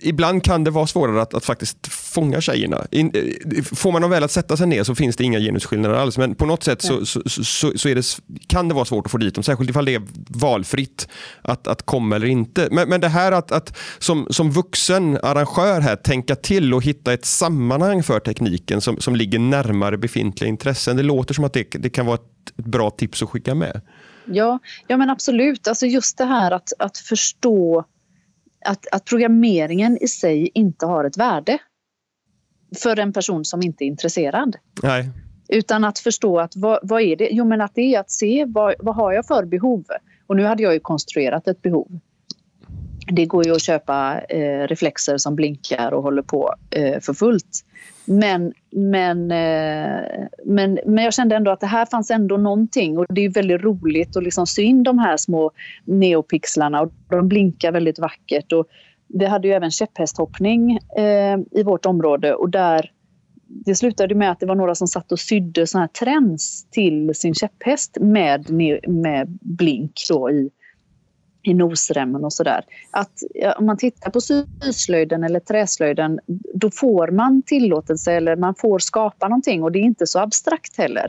ibland 0.00 0.44
kan 0.44 0.64
det 0.64 0.70
vara 0.70 0.86
svårare 0.86 1.22
att, 1.22 1.34
att 1.34 1.44
faktiskt 1.44 1.86
fånga 1.86 2.40
tjejerna. 2.40 2.86
In, 2.90 3.10
eh, 3.14 3.62
får 3.62 3.92
man 3.92 4.02
dem 4.02 4.10
väl 4.10 4.24
att 4.24 4.30
sätta 4.30 4.56
sig 4.56 4.66
ner 4.66 4.84
så 4.84 4.94
finns 4.94 5.16
det 5.16 5.24
inga 5.24 5.38
genusskillnader 5.38 5.94
alls. 5.94 6.18
Men 6.18 6.34
på 6.34 6.46
något 6.46 6.64
sätt 6.64 6.82
så, 6.82 7.06
så, 7.06 7.22
så, 7.26 7.72
så 7.78 7.88
det, 7.88 8.20
kan 8.46 8.68
det 8.68 8.74
vara 8.74 8.84
svårt 8.84 9.06
att 9.06 9.12
få 9.12 9.18
dit 9.18 9.34
dem. 9.34 9.44
Särskilt 9.44 9.70
ifall 9.70 9.84
det 9.84 9.94
är 9.94 10.02
valfritt 10.28 11.08
att, 11.42 11.66
att 11.66 11.82
komma 11.82 12.16
eller 12.16 12.26
inte. 12.26 12.68
Men, 12.70 12.88
men 12.88 13.00
det 13.00 13.08
här 13.08 13.32
att, 13.32 13.52
att 13.52 13.78
som, 13.98 14.26
som 14.30 14.50
vuxen 14.50 15.18
arrangör 15.22 15.80
här 15.80 15.96
tänka 15.96 16.36
till 16.36 16.74
och 16.74 16.84
hitta 16.84 17.12
ett 17.12 17.24
sammanhang 17.24 18.02
för 18.02 18.20
tekniken 18.20 18.80
som, 18.80 19.00
som 19.00 19.16
ligger 19.16 19.38
närmare 19.38 19.98
befintliga 19.98 20.48
intressen. 20.48 20.96
Det 20.96 21.02
låter 21.02 21.34
som 21.34 21.44
att 21.44 21.52
det, 21.52 21.66
det 21.70 21.90
kan 21.90 22.06
vara 22.06 22.14
ett, 22.14 22.58
ett 22.58 22.64
bra 22.64 22.90
tips 22.90 23.22
att 23.22 23.30
skicka 23.30 23.54
med. 23.54 23.80
Ja, 24.24 24.58
ja 24.86 24.96
men 24.96 25.10
absolut. 25.10 25.68
Alltså 25.68 25.86
just 25.86 26.18
det 26.18 26.24
här 26.24 26.50
att, 26.50 26.72
att 26.78 26.98
förstå 26.98 27.84
att, 28.64 28.86
att 28.92 29.04
programmeringen 29.04 29.98
i 30.00 30.08
sig 30.08 30.50
inte 30.54 30.86
har 30.86 31.04
ett 31.04 31.16
värde 31.16 31.58
för 32.82 32.98
en 32.98 33.12
person 33.12 33.44
som 33.44 33.62
inte 33.62 33.84
är 33.84 33.86
intresserad. 33.86 34.56
Nej. 34.82 35.10
Utan 35.48 35.84
att 35.84 35.98
förstå 35.98 36.40
att 36.40 36.56
vad, 36.56 36.78
vad, 36.82 37.02
är 37.02 37.16
det? 37.16 37.28
Jo, 37.32 37.44
men 37.44 37.60
att 37.60 37.74
det 37.74 37.94
är 37.94 38.00
att 38.00 38.10
se 38.10 38.44
vad, 38.48 38.74
vad 38.78 38.94
har 38.94 39.12
jag 39.12 39.26
för 39.26 39.44
behov? 39.44 39.84
Och 40.26 40.36
nu 40.36 40.44
hade 40.44 40.62
jag 40.62 40.74
ju 40.74 40.80
konstruerat 40.80 41.48
ett 41.48 41.62
behov. 41.62 41.98
Det 43.06 43.26
går 43.26 43.46
ju 43.46 43.52
att 43.52 43.62
köpa 43.62 44.20
eh, 44.28 44.66
reflexer 44.66 45.18
som 45.18 45.36
blinkar 45.36 45.92
och 45.92 46.02
håller 46.02 46.22
på 46.22 46.54
eh, 46.70 47.00
för 47.00 47.14
fullt. 47.14 47.64
Men, 48.04 48.52
men, 48.72 49.30
eh, 49.30 50.26
men, 50.44 50.78
men 50.86 51.04
jag 51.04 51.14
kände 51.14 51.36
ändå 51.36 51.50
att 51.50 51.60
det 51.60 51.66
här 51.66 51.86
fanns 51.86 52.10
ändå 52.10 52.36
någonting 52.36 52.98
och 52.98 53.06
det 53.08 53.24
är 53.24 53.30
väldigt 53.30 53.62
roligt 53.62 54.16
att 54.16 54.22
liksom 54.22 54.46
sy 54.46 54.62
in 54.62 54.82
de 54.82 54.98
här 54.98 55.16
små 55.16 55.50
neopixlarna 55.84 56.80
och 56.80 56.92
de 57.10 57.28
blinkar 57.28 57.72
väldigt 57.72 57.98
vackert. 57.98 58.52
Och 58.52 58.66
vi 59.08 59.26
hade 59.26 59.48
ju 59.48 59.54
även 59.54 59.70
käpphästhoppning 59.70 60.78
eh, 60.98 61.38
i 61.50 61.62
vårt 61.62 61.86
område 61.86 62.34
och 62.34 62.50
där 62.50 62.90
det 63.46 63.74
slutade 63.74 64.14
med 64.14 64.30
att 64.30 64.40
det 64.40 64.46
var 64.46 64.54
några 64.54 64.74
som 64.74 64.88
satt 64.88 65.12
och 65.12 65.20
sydde 65.20 65.66
såna 65.66 65.82
här 65.82 65.88
träns 65.88 66.66
till 66.70 67.14
sin 67.14 67.34
käpphäst 67.34 67.96
med, 68.00 68.50
med 68.88 69.38
blink 69.40 69.92
då 70.08 70.30
i, 70.30 70.50
i 71.42 71.54
nosremmen 71.54 72.24
och 72.24 72.32
sådär. 72.32 72.64
Att 72.90 73.22
om 73.58 73.66
man 73.66 73.76
tittar 73.76 74.10
på 74.10 74.20
syslöjden 74.20 75.24
eller 75.24 75.40
träslöjden 75.40 76.20
då 76.54 76.70
får 76.70 77.08
man 77.08 77.42
tillåtelse 77.42 78.12
eller 78.12 78.36
man 78.36 78.54
får 78.54 78.78
skapa 78.78 79.28
någonting 79.28 79.62
och 79.62 79.72
det 79.72 79.78
är 79.78 79.82
inte 79.82 80.06
så 80.06 80.18
abstrakt 80.18 80.76
heller. 80.76 81.06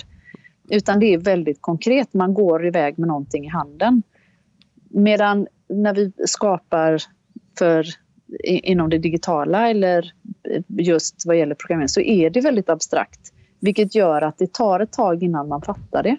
Utan 0.70 1.00
det 1.00 1.14
är 1.14 1.18
väldigt 1.18 1.62
konkret, 1.62 2.14
man 2.14 2.34
går 2.34 2.68
iväg 2.68 3.00
med 3.00 3.08
någonting 3.08 3.46
i 3.46 3.50
handen. 3.50 4.04
Medan 4.90 5.48
när 5.70 5.94
vi 5.94 6.12
skapar 6.26 7.02
för 7.60 7.86
inom 8.44 8.90
det 8.90 8.98
digitala 8.98 9.70
eller 9.70 10.14
just 10.68 11.26
vad 11.26 11.38
gäller 11.38 11.56
programmering 11.56 11.90
så 11.90 12.02
är 12.02 12.30
det 12.30 12.42
väldigt 12.42 12.70
abstrakt. 12.70 13.34
Vilket 13.60 13.96
gör 13.96 14.22
att 14.22 14.38
det 14.38 14.54
tar 14.54 14.80
ett 14.80 14.92
tag 14.92 15.24
innan 15.24 15.48
man 15.48 15.62
fattar 15.62 16.04
det. 16.04 16.18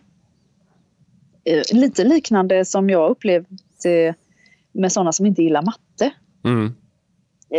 Eh, 1.44 1.62
lite 1.72 2.04
liknande 2.04 2.64
som 2.64 2.90
jag 2.90 3.10
upplevde 3.10 3.48
med 4.72 4.92
sådana 4.92 5.12
som 5.12 5.26
inte 5.26 5.42
gillar 5.42 5.62
matte. 5.62 6.10
Mm. 6.44 6.74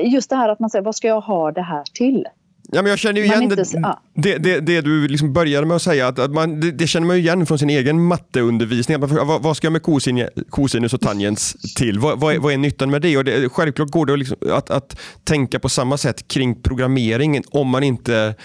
Just 0.03 0.29
det 0.29 0.35
här 0.35 0.49
att 0.49 0.59
man 0.59 0.69
säger, 0.69 0.85
vad 0.85 0.95
ska 0.95 1.07
jag 1.07 1.21
ha 1.21 1.51
det 1.51 1.61
här 1.61 1.83
till? 1.93 2.25
Ja, 2.71 2.81
men 2.81 2.89
jag 2.89 2.99
känner 2.99 3.21
ju 3.21 3.25
igen 3.27 3.43
inte, 3.43 3.55
det, 3.55 3.93
det, 4.13 4.37
det, 4.37 4.59
det, 4.59 4.81
du 4.81 5.07
liksom 5.07 5.33
började 5.33 5.67
med 5.67 5.75
att 5.75 5.81
säga, 5.81 6.07
att, 6.07 6.19
att 6.19 6.31
man, 6.31 6.59
det, 6.59 6.71
det, 6.71 6.87
känner 6.87 7.07
man 7.07 7.15
ju 7.15 7.21
igen 7.21 7.45
från 7.45 7.59
sin 7.59 7.69
egen 7.69 8.03
matteundervisning. 8.03 8.99
Vad, 8.99 9.43
vad 9.43 9.57
ska 9.57 9.65
jag 9.65 9.71
med 9.71 9.83
kosin, 9.83 10.27
kosinus 10.49 10.93
och 10.93 11.01
tangens 11.01 11.73
till? 11.75 11.99
Vad, 11.99 12.19
vad, 12.19 12.35
är, 12.35 12.39
vad 12.39 12.53
är 12.53 12.57
nyttan 12.57 12.91
med 12.91 13.01
det? 13.01 13.17
Och 13.17 13.23
det, 13.23 13.49
Självklart 13.49 13.91
går 13.91 14.05
det 14.05 14.17
liksom 14.17 14.37
att, 14.51 14.69
att 14.69 14.99
tänka 15.23 15.59
på 15.59 15.69
samma 15.69 15.97
sätt 15.97 16.27
kring 16.27 16.61
programmeringen 16.61 17.43
om 17.51 17.69
man 17.69 17.83
inte 17.83 18.35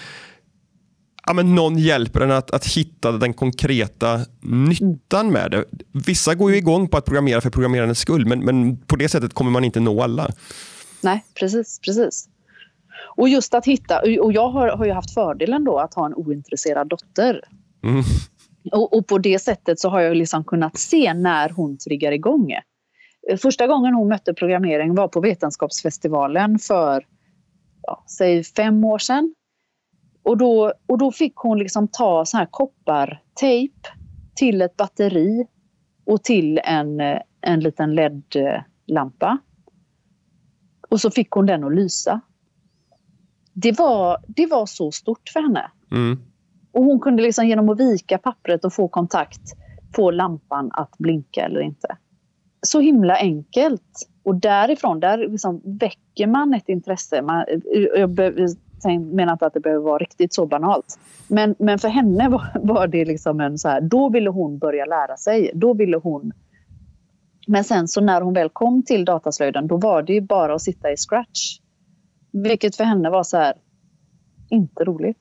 ja, 1.25 1.33
men 1.33 1.55
någon 1.55 1.77
hjälper 1.77 2.21
en 2.21 2.31
att, 2.31 2.51
att 2.51 2.65
hitta 2.65 3.11
den 3.11 3.33
konkreta 3.33 4.19
nyttan 4.41 5.31
med 5.31 5.51
det. 5.51 5.65
Vissa 5.91 6.35
går 6.35 6.51
ju 6.51 6.57
igång 6.57 6.87
på 6.87 6.97
att 6.97 7.05
programmera 7.05 7.41
för 7.41 7.49
programmerandets 7.49 7.99
skull, 7.99 8.25
men, 8.25 8.39
men 8.39 8.77
på 8.77 8.95
det 8.95 9.09
sättet 9.09 9.33
kommer 9.33 9.51
man 9.51 9.63
inte 9.63 9.79
nå 9.79 10.03
alla. 10.03 10.27
Nej, 11.01 11.25
precis. 11.35 11.79
precis. 11.79 12.27
Och 13.15 13.29
just 13.29 13.53
att 13.53 13.65
hitta, 13.65 13.99
och 14.21 14.33
jag 14.33 14.49
har, 14.49 14.67
har 14.67 14.85
ju 14.85 14.91
haft 14.91 15.13
fördelen 15.13 15.63
då 15.63 15.79
att 15.79 15.93
ha 15.93 16.05
en 16.05 16.13
ointresserad 16.13 16.87
dotter. 16.89 17.41
Mm. 17.83 18.03
Och, 18.71 18.93
och, 18.93 19.07
på 19.07 19.17
det 19.17 19.39
sättet 19.39 19.79
så 19.79 19.89
har 19.89 20.01
jag 20.01 20.17
liksom 20.17 20.43
kunnat 20.43 20.77
se 20.77 21.13
när 21.13 21.49
hon 21.49 21.77
triggar 21.77 22.11
igång. 22.11 22.51
Första 23.41 23.67
gången 23.67 23.93
hon 23.93 24.07
mötte 24.07 24.33
programmering 24.33 24.95
var 24.95 25.07
på 25.07 25.21
Vetenskapsfestivalen 25.21 26.59
för 26.59 27.05
ja, 27.81 28.03
säg 28.17 28.43
fem 28.43 28.83
år 28.83 28.99
sedan. 28.99 29.35
Och 30.23 30.37
då, 30.37 30.73
och 30.87 30.97
då 30.97 31.11
fick 31.11 31.35
hon 31.35 31.59
liksom 31.59 31.87
ta 31.87 32.25
så 32.25 32.37
här 32.37 32.47
koppartejp 32.51 33.75
till 34.35 34.61
ett 34.61 34.77
batteri 34.77 35.47
och 36.05 36.23
till 36.23 36.59
en, 36.63 36.99
en 37.41 37.59
liten 37.59 37.95
LED-lampa. 37.95 39.37
Och 40.89 41.01
så 41.01 41.11
fick 41.11 41.31
hon 41.31 41.45
den 41.45 41.63
att 41.63 41.75
lysa 41.75 42.21
det 43.53 43.79
var, 43.79 44.17
det 44.27 44.45
var 44.45 44.65
så 44.65 44.91
stort 44.91 45.29
för 45.33 45.41
henne. 45.41 45.71
Mm. 45.91 46.19
Och 46.71 46.83
hon 46.83 46.99
kunde 46.99 47.23
liksom 47.23 47.47
genom 47.47 47.69
att 47.69 47.79
vika 47.79 48.17
pappret 48.17 48.65
och 48.65 48.73
få 48.73 48.87
kontakt 48.87 49.41
få 49.95 50.11
lampan 50.11 50.71
att 50.73 50.97
blinka 50.97 51.45
eller 51.45 51.59
inte. 51.59 51.97
Så 52.61 52.79
himla 52.79 53.15
enkelt. 53.15 54.09
Och 54.23 54.35
därifrån 54.35 54.99
där 54.99 55.17
liksom 55.17 55.61
väcker 55.63 56.27
man 56.27 56.53
ett 56.53 56.69
intresse. 56.69 57.21
Man, 57.21 57.45
jag 57.95 58.09
menar 58.89 59.33
inte 59.33 59.45
att 59.45 59.53
det 59.53 59.59
behöver 59.59 59.83
vara 59.83 59.97
riktigt 59.97 60.33
så 60.33 60.45
banalt. 60.45 60.99
Men, 61.27 61.55
men 61.59 61.79
för 61.79 61.87
henne 61.87 62.29
var, 62.29 62.43
var 62.61 62.87
det 62.87 63.05
liksom 63.05 63.39
en 63.39 63.57
så 63.57 63.69
här, 63.69 63.81
då 63.81 64.09
ville 64.09 64.29
hon 64.29 64.57
börja 64.57 64.85
lära 64.85 65.17
sig. 65.17 65.51
Då 65.53 65.73
ville 65.73 65.97
hon 65.97 66.31
men 67.47 67.63
sen 67.63 67.87
så 67.87 68.01
när 68.01 68.21
hon 68.21 68.33
väl 68.33 68.49
kom 68.49 68.83
till 68.83 69.05
dataslöjden 69.05 69.67
då 69.67 69.77
var 69.77 70.03
det 70.03 70.13
ju 70.13 70.21
bara 70.21 70.55
att 70.55 70.61
sitta 70.61 70.91
i 70.91 70.97
scratch 70.97 71.59
vilket 72.31 72.75
för 72.75 72.83
henne 72.83 73.09
var 73.09 73.23
så 73.23 73.37
här, 73.37 73.53
inte 74.49 74.83
roligt. 74.83 75.17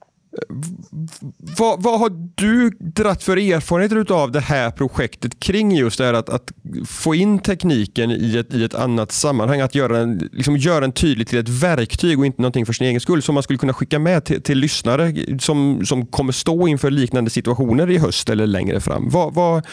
Vad, 1.59 1.83
vad, 1.83 2.01
har 2.01 2.11
du 2.35 2.71
dratt 2.71 3.23
för 3.23 3.37
erfarenheter 3.37 4.15
av 4.15 4.33
det 4.33 4.41
här 4.41 4.71
projektet 4.71 5.41
kring 5.41 5.73
just 5.73 5.99
det 5.99 6.05
här 6.05 6.15
att, 6.15 6.29
att 6.29 6.53
få 6.87 7.15
in 7.15 7.39
tekniken 7.39 8.11
i 8.11 8.37
ett, 8.37 8.55
i 8.55 8.65
ett 8.65 8.75
annat 8.75 9.13
sammanhang? 9.13 9.61
Att 9.61 9.75
göra 9.75 9.99
den, 9.99 10.31
liksom 10.33 10.57
göra 10.57 10.81
den 10.81 10.93
tydlig 10.93 11.29
till 11.29 11.39
ett 11.39 11.49
verktyg 11.49 12.19
och 12.19 12.27
inte 12.27 12.43
någonting 12.43 12.67
för 12.67 12.73
sin 12.73 12.87
egen 12.87 13.01
skull 13.01 13.23
som 13.23 13.35
man 13.35 13.43
skulle 13.43 13.59
kunna 13.59 13.73
skicka 13.73 13.99
med 13.99 14.25
till, 14.25 14.43
till 14.43 14.59
lyssnare 14.59 15.15
som, 15.39 15.87
som 15.87 16.07
kommer 16.07 16.33
stå 16.33 16.69
inför 16.69 16.91
liknande 16.91 17.31
situationer 17.31 17.91
i 17.91 17.99
höst 17.99 18.31
eller 18.31 18.47
längre 18.47 18.81
fram. 18.81 19.09
Vad, 19.09 19.35
vad, 19.35 19.67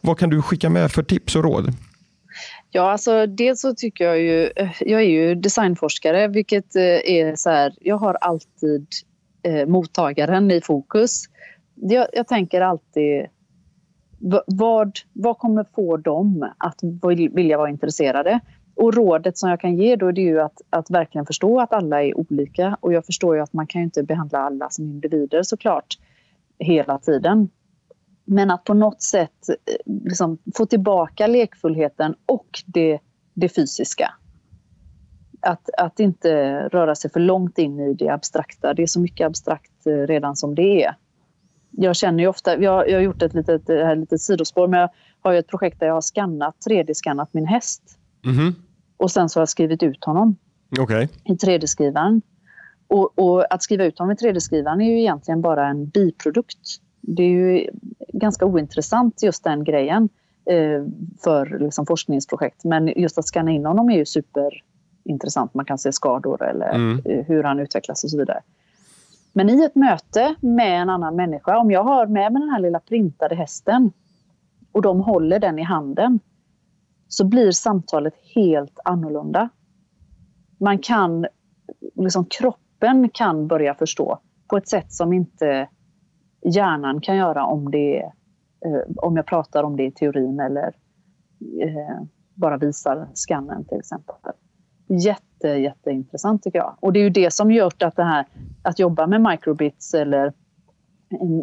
vad 0.00 0.18
kan 0.18 0.30
du 0.30 0.42
skicka 0.42 0.70
med 0.70 0.92
för 0.92 1.02
tips 1.02 1.36
och 1.36 1.44
råd? 1.44 1.74
Ja, 2.70 2.92
alltså 2.92 3.26
dels 3.26 3.60
så 3.60 3.74
tycker 3.74 4.04
jag 4.04 4.20
ju... 4.20 4.50
Eh, 4.56 4.70
jag 4.80 5.00
är 5.00 5.08
ju 5.08 5.34
designforskare, 5.34 6.28
vilket 6.28 6.76
eh, 6.76 6.82
är 6.82 7.36
så 7.36 7.50
här... 7.50 7.72
Jag 7.80 7.96
har 7.96 8.14
alltid 8.14 8.86
eh, 9.42 9.66
mottagaren 9.66 10.50
i 10.50 10.60
fokus. 10.60 11.24
Jag, 11.74 12.06
jag 12.12 12.28
tänker 12.28 12.60
alltid... 12.60 13.26
Vad, 14.46 14.98
vad 15.12 15.38
kommer 15.38 15.64
få 15.64 15.96
dem 15.96 16.50
att 16.58 16.78
vilja 17.32 17.58
vara 17.58 17.70
intresserade? 17.70 18.40
Och 18.74 18.94
rådet 18.94 19.38
som 19.38 19.50
jag 19.50 19.60
kan 19.60 19.76
ge 19.76 19.96
då 19.96 20.08
är 20.08 20.12
det 20.12 20.20
ju 20.20 20.40
att, 20.40 20.60
att 20.70 20.90
verkligen 20.90 21.26
förstå 21.26 21.60
att 21.60 21.72
alla 21.72 22.02
är 22.02 22.18
olika. 22.18 22.76
Och 22.80 22.92
jag 22.92 23.06
förstår 23.06 23.36
ju 23.36 23.42
att 23.42 23.52
man 23.52 23.66
kan 23.66 23.82
inte 23.82 24.02
behandla 24.02 24.38
alla 24.38 24.70
som 24.70 24.84
individer 24.84 25.42
såklart 25.42 25.98
hela 26.58 26.98
tiden. 26.98 27.48
Men 28.24 28.50
att 28.50 28.64
på 28.64 28.74
något 28.74 29.02
sätt 29.02 29.48
eh, 29.48 29.94
liksom, 30.04 30.38
få 30.54 30.66
tillbaka 30.66 31.26
lekfullheten 31.26 32.14
och 32.26 32.48
det, 32.66 32.98
det 33.34 33.48
fysiska. 33.48 34.14
Att, 35.40 35.70
att 35.78 36.00
inte 36.00 36.62
röra 36.68 36.94
sig 36.94 37.10
för 37.10 37.20
långt 37.20 37.58
in 37.58 37.80
i 37.80 37.94
det 37.94 38.08
abstrakta. 38.08 38.74
Det 38.74 38.82
är 38.82 38.86
så 38.86 39.00
mycket 39.00 39.26
abstrakt 39.26 39.86
eh, 39.86 39.92
redan 39.92 40.36
som 40.36 40.54
det 40.54 40.84
är. 40.84 40.94
Jag 41.70 41.96
känner 41.96 42.18
ju 42.18 42.28
ofta, 42.28 42.62
jag, 42.62 42.88
jag 42.90 42.96
har 42.96 43.02
gjort 43.02 43.22
ett 43.22 43.34
litet, 43.34 43.68
här 43.68 43.96
litet 43.96 44.20
sidospår, 44.20 44.68
men 44.68 44.80
jag 44.80 44.90
har 45.20 45.34
ett 45.34 45.48
projekt 45.48 45.80
där 45.80 45.86
jag 45.86 45.94
har 45.94 46.00
skannat, 46.00 46.56
3D-skannat 46.70 47.28
min 47.32 47.46
häst. 47.46 47.82
Mm. 48.24 48.54
Och 48.96 49.10
sen 49.10 49.28
så 49.28 49.38
har 49.38 49.42
jag 49.42 49.48
skrivit 49.48 49.82
ut 49.82 50.04
honom 50.04 50.36
okay. 50.80 51.08
i 51.24 51.32
3D-skrivaren. 51.32 52.22
Och, 52.88 53.18
och, 53.18 53.54
att 53.54 53.62
skriva 53.62 53.84
ut 53.84 53.98
honom 53.98 54.12
i 54.12 54.14
3D-skrivaren 54.14 54.80
är 54.80 54.90
ju 54.90 55.00
egentligen 55.00 55.40
bara 55.40 55.68
en 55.68 55.86
biprodukt 55.86 56.80
det 57.00 57.22
är 57.22 57.28
ju 57.28 57.70
ganska 58.12 58.44
ointressant 58.46 59.22
just 59.22 59.44
den 59.44 59.64
grejen 59.64 60.08
eh, 60.50 60.84
för 61.24 61.58
liksom, 61.58 61.86
forskningsprojekt. 61.86 62.64
Men 62.64 62.88
just 62.88 63.18
att 63.18 63.26
scanna 63.26 63.50
in 63.50 63.66
honom 63.66 63.90
är 63.90 63.96
ju 63.96 64.06
super, 64.06 64.62
intressant. 65.04 65.54
Man 65.54 65.64
kan 65.64 65.78
se 65.78 65.92
skador 65.92 66.42
eller 66.42 66.74
mm. 66.74 67.24
hur 67.26 67.42
han 67.42 67.58
utvecklas 67.58 68.04
och 68.04 68.10
så 68.10 68.18
vidare. 68.18 68.42
Men 69.32 69.50
i 69.50 69.64
ett 69.64 69.74
möte 69.74 70.34
med 70.40 70.82
en 70.82 70.90
annan 70.90 71.16
människa, 71.16 71.58
om 71.58 71.70
jag 71.70 71.84
har 71.84 72.06
med 72.06 72.32
mig 72.32 72.42
den 72.42 72.50
här 72.50 72.60
lilla 72.60 72.80
printade 72.80 73.34
hästen 73.34 73.92
och 74.72 74.82
de 74.82 75.00
håller 75.00 75.38
den 75.38 75.58
i 75.58 75.62
handen 75.62 76.20
så 77.08 77.24
blir 77.24 77.50
samtalet 77.50 78.14
helt 78.34 78.78
annorlunda. 78.84 79.48
Man 80.58 80.78
kan, 80.78 81.26
liksom 81.94 82.24
kroppen 82.24 83.08
kan 83.08 83.48
börja 83.48 83.74
förstå 83.74 84.18
på 84.48 84.56
ett 84.56 84.68
sätt 84.68 84.92
som 84.92 85.12
inte 85.12 85.68
hjärnan 86.42 87.00
kan 87.00 87.16
göra 87.16 87.44
om, 87.44 87.70
det, 87.70 88.00
eh, 88.64 88.82
om 88.96 89.16
jag 89.16 89.26
pratar 89.26 89.62
om 89.62 89.76
det 89.76 89.84
i 89.84 89.92
teorin 89.92 90.40
eller 90.40 90.74
eh, 91.62 92.02
bara 92.34 92.56
visar 92.56 93.08
skannen 93.14 93.64
till 93.64 93.78
exempel. 93.78 94.14
Jätte, 94.90 95.48
jätteintressant 95.48 96.42
tycker 96.42 96.58
jag. 96.58 96.76
Och 96.80 96.92
det 96.92 97.00
är 97.00 97.04
ju 97.04 97.10
det 97.10 97.32
som 97.32 97.50
gjort 97.50 97.82
att 97.82 97.96
det 97.96 98.04
här 98.04 98.26
att 98.62 98.78
jobba 98.78 99.06
med 99.06 99.20
microbits 99.20 99.94
eller 99.94 100.32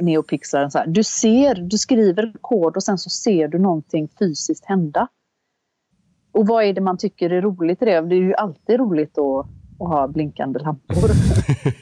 neopixlar. 0.02 0.70
Så 0.70 0.78
här, 0.78 0.88
du 0.88 1.04
ser, 1.04 1.56
du 1.56 1.78
skriver 1.78 2.34
kod 2.42 2.76
och 2.76 2.84
sen 2.84 2.98
så 2.98 3.10
ser 3.10 3.48
du 3.48 3.60
någonting 3.60 4.10
fysiskt 4.20 4.66
hända. 4.66 5.08
Och 6.32 6.48
vad 6.48 6.64
är 6.64 6.74
det 6.74 6.82
man 6.82 6.98
tycker 6.98 7.30
är 7.30 7.42
roligt 7.42 7.82
i 7.82 7.86
det? 7.86 8.02
Det 8.02 8.16
är 8.16 8.20
ju 8.20 8.34
alltid 8.34 8.80
roligt 8.80 9.18
att 9.18 9.46
och 9.78 9.90
ha 9.90 10.08
blinkande 10.08 10.60
lampor. 10.60 11.10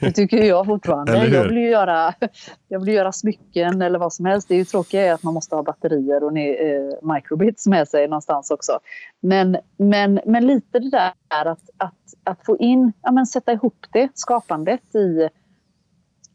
Det 0.00 0.12
tycker 0.12 0.44
jag 0.44 0.66
fortfarande. 0.66 1.26
Jag 1.26 1.44
vill 1.44 1.56
ju 1.56 1.68
göra, 1.68 2.14
jag 2.68 2.80
vill 2.80 2.94
göra 2.94 3.12
smycken 3.12 3.82
eller 3.82 3.98
vad 3.98 4.12
som 4.12 4.26
helst. 4.26 4.48
Det 4.48 4.54
är 4.54 4.58
ju 4.58 4.64
tråkiga 4.64 5.06
är 5.06 5.12
att 5.12 5.22
man 5.22 5.34
måste 5.34 5.54
ha 5.54 5.62
batterier 5.62 6.24
och 6.24 6.38
eh, 6.38 7.14
microbits 7.14 7.66
med 7.66 7.88
sig 7.88 8.08
någonstans 8.08 8.50
också. 8.50 8.78
Men, 9.20 9.56
men, 9.76 10.20
men 10.26 10.46
lite 10.46 10.78
det 10.78 10.90
där 10.90 11.46
att, 11.46 11.70
att, 11.76 11.94
att 12.24 12.46
få 12.46 12.56
in, 12.58 12.92
ja, 13.02 13.12
men 13.12 13.26
sätta 13.26 13.52
ihop 13.52 13.86
det, 13.92 14.08
skapandet 14.14 14.94
i 14.94 15.28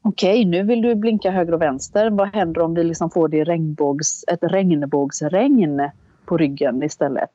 Okej, 0.03 0.39
okay, 0.39 0.46
nu 0.46 0.63
vill 0.63 0.82
du 0.82 0.96
blinka 0.96 1.32
höger 1.32 1.53
och 1.53 1.62
vänster. 1.62 2.10
Vad 2.10 2.27
händer 2.27 2.62
om 2.62 2.74
vi 2.74 2.84
liksom 2.84 3.10
får 3.10 3.27
det 3.27 3.44
regnbågs, 3.44 4.24
ett 4.27 4.39
regnbågsregn 4.41 5.89
på 6.25 6.38
ryggen 6.38 6.84
istället? 6.84 7.30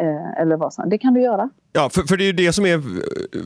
Eh, 0.00 0.42
eller 0.42 0.56
vad 0.56 0.74
som 0.74 0.88
Det 0.88 0.98
kan 0.98 1.14
du 1.14 1.20
göra. 1.20 1.50
Ja, 1.72 1.90
för, 1.90 2.02
för 2.02 2.16
det 2.16 2.24
är 2.24 2.32
det 2.32 2.52
som 2.52 2.66
är... 2.66 2.82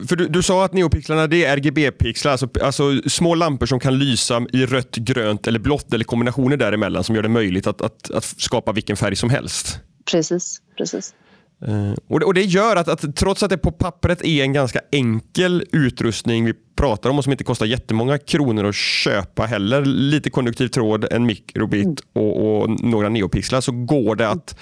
För 0.07 0.15
du, 0.15 0.27
du 0.27 0.43
sa 0.43 0.65
att 0.65 0.73
neopixlarna 0.73 1.27
det 1.27 1.45
är 1.45 1.57
RGB-pixlar, 1.57 2.31
alltså, 2.31 2.49
alltså 2.61 3.09
små 3.09 3.35
lampor 3.35 3.65
som 3.65 3.79
kan 3.79 3.99
lysa 3.99 4.45
i 4.53 4.65
rött, 4.65 4.95
grönt 4.95 5.47
eller 5.47 5.59
blått 5.59 5.93
eller 5.93 6.05
kombinationer 6.05 6.57
däremellan 6.57 7.03
som 7.03 7.15
gör 7.15 7.23
det 7.23 7.29
möjligt 7.29 7.67
att, 7.67 7.81
att, 7.81 8.11
att 8.11 8.23
skapa 8.23 8.71
vilken 8.71 8.95
färg 8.95 9.15
som 9.15 9.29
helst. 9.29 9.79
Precis, 10.11 10.61
precis. 10.77 11.13
Uh, 11.67 11.93
och, 12.07 12.19
det, 12.19 12.25
och 12.25 12.33
det 12.33 12.41
gör 12.41 12.75
att, 12.75 12.87
att, 12.87 13.15
trots 13.15 13.43
att 13.43 13.49
det 13.49 13.57
på 13.57 13.71
pappret 13.71 14.25
är 14.25 14.43
en 14.43 14.53
ganska 14.53 14.79
enkel 14.91 15.63
utrustning 15.71 16.45
vi 16.45 16.53
pratar 16.75 17.09
om 17.09 17.17
och 17.17 17.23
som 17.23 17.31
inte 17.31 17.43
kostar 17.43 17.65
jättemånga 17.65 18.17
kronor 18.17 18.65
att 18.65 18.75
köpa 18.75 19.45
heller, 19.45 19.85
lite 19.85 20.29
konduktiv 20.29 20.67
tråd, 20.67 21.05
en 21.11 21.25
mikrobit 21.25 21.85
mm. 21.85 21.97
och, 22.13 22.61
och, 22.61 22.69
några 22.83 23.09
neopixlar, 23.09 23.61
så 23.61 23.71
går 23.71 24.15
det 24.15 24.29
att 24.29 24.55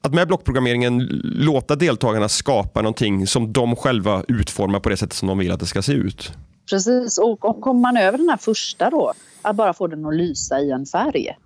att 0.00 0.14
med 0.14 0.28
blockprogrammeringen 0.28 0.98
låta 1.24 1.76
deltagarna 1.76 2.28
skapa 2.28 2.82
någonting 2.82 3.26
som 3.26 3.52
de 3.52 3.76
själva 3.76 4.24
utformar 4.28 4.80
på 4.80 4.88
det 4.88 4.96
sättet 4.96 5.12
som 5.12 5.28
de 5.28 5.38
vill 5.38 5.52
att 5.52 5.60
det 5.60 5.66
ska 5.66 5.82
se 5.82 5.92
ut. 5.92 6.32
Precis, 6.70 7.18
och 7.18 7.40
kommer 7.40 7.80
man 7.80 7.96
över 7.96 8.18
den 8.18 8.28
här 8.28 8.36
första 8.36 8.90
då, 8.90 9.12
att 9.42 9.56
bara 9.56 9.72
få 9.72 9.86
den 9.86 10.06
att 10.06 10.14
lysa 10.14 10.60
i 10.60 10.70
en 10.70 10.86
färg. 10.86 11.36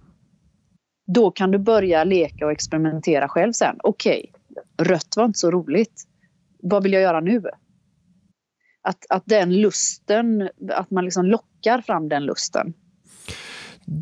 Då 1.14 1.30
kan 1.30 1.50
du 1.50 1.58
börja 1.58 2.04
leka 2.04 2.46
och 2.46 2.52
experimentera 2.52 3.28
själv 3.28 3.52
sen. 3.52 3.76
Okej, 3.82 4.30
okay, 4.32 4.86
rött 4.86 5.16
var 5.16 5.24
inte 5.24 5.38
så 5.38 5.50
roligt. 5.50 6.04
Vad 6.62 6.82
vill 6.82 6.92
jag 6.92 7.02
göra 7.02 7.20
nu? 7.20 7.42
Att, 8.82 9.06
att 9.08 9.22
den 9.26 9.60
lusten, 9.60 10.48
att 10.72 10.90
man 10.90 11.04
liksom 11.04 11.26
lockar 11.26 11.80
fram 11.80 12.08
den 12.08 12.24
lusten. 12.24 12.74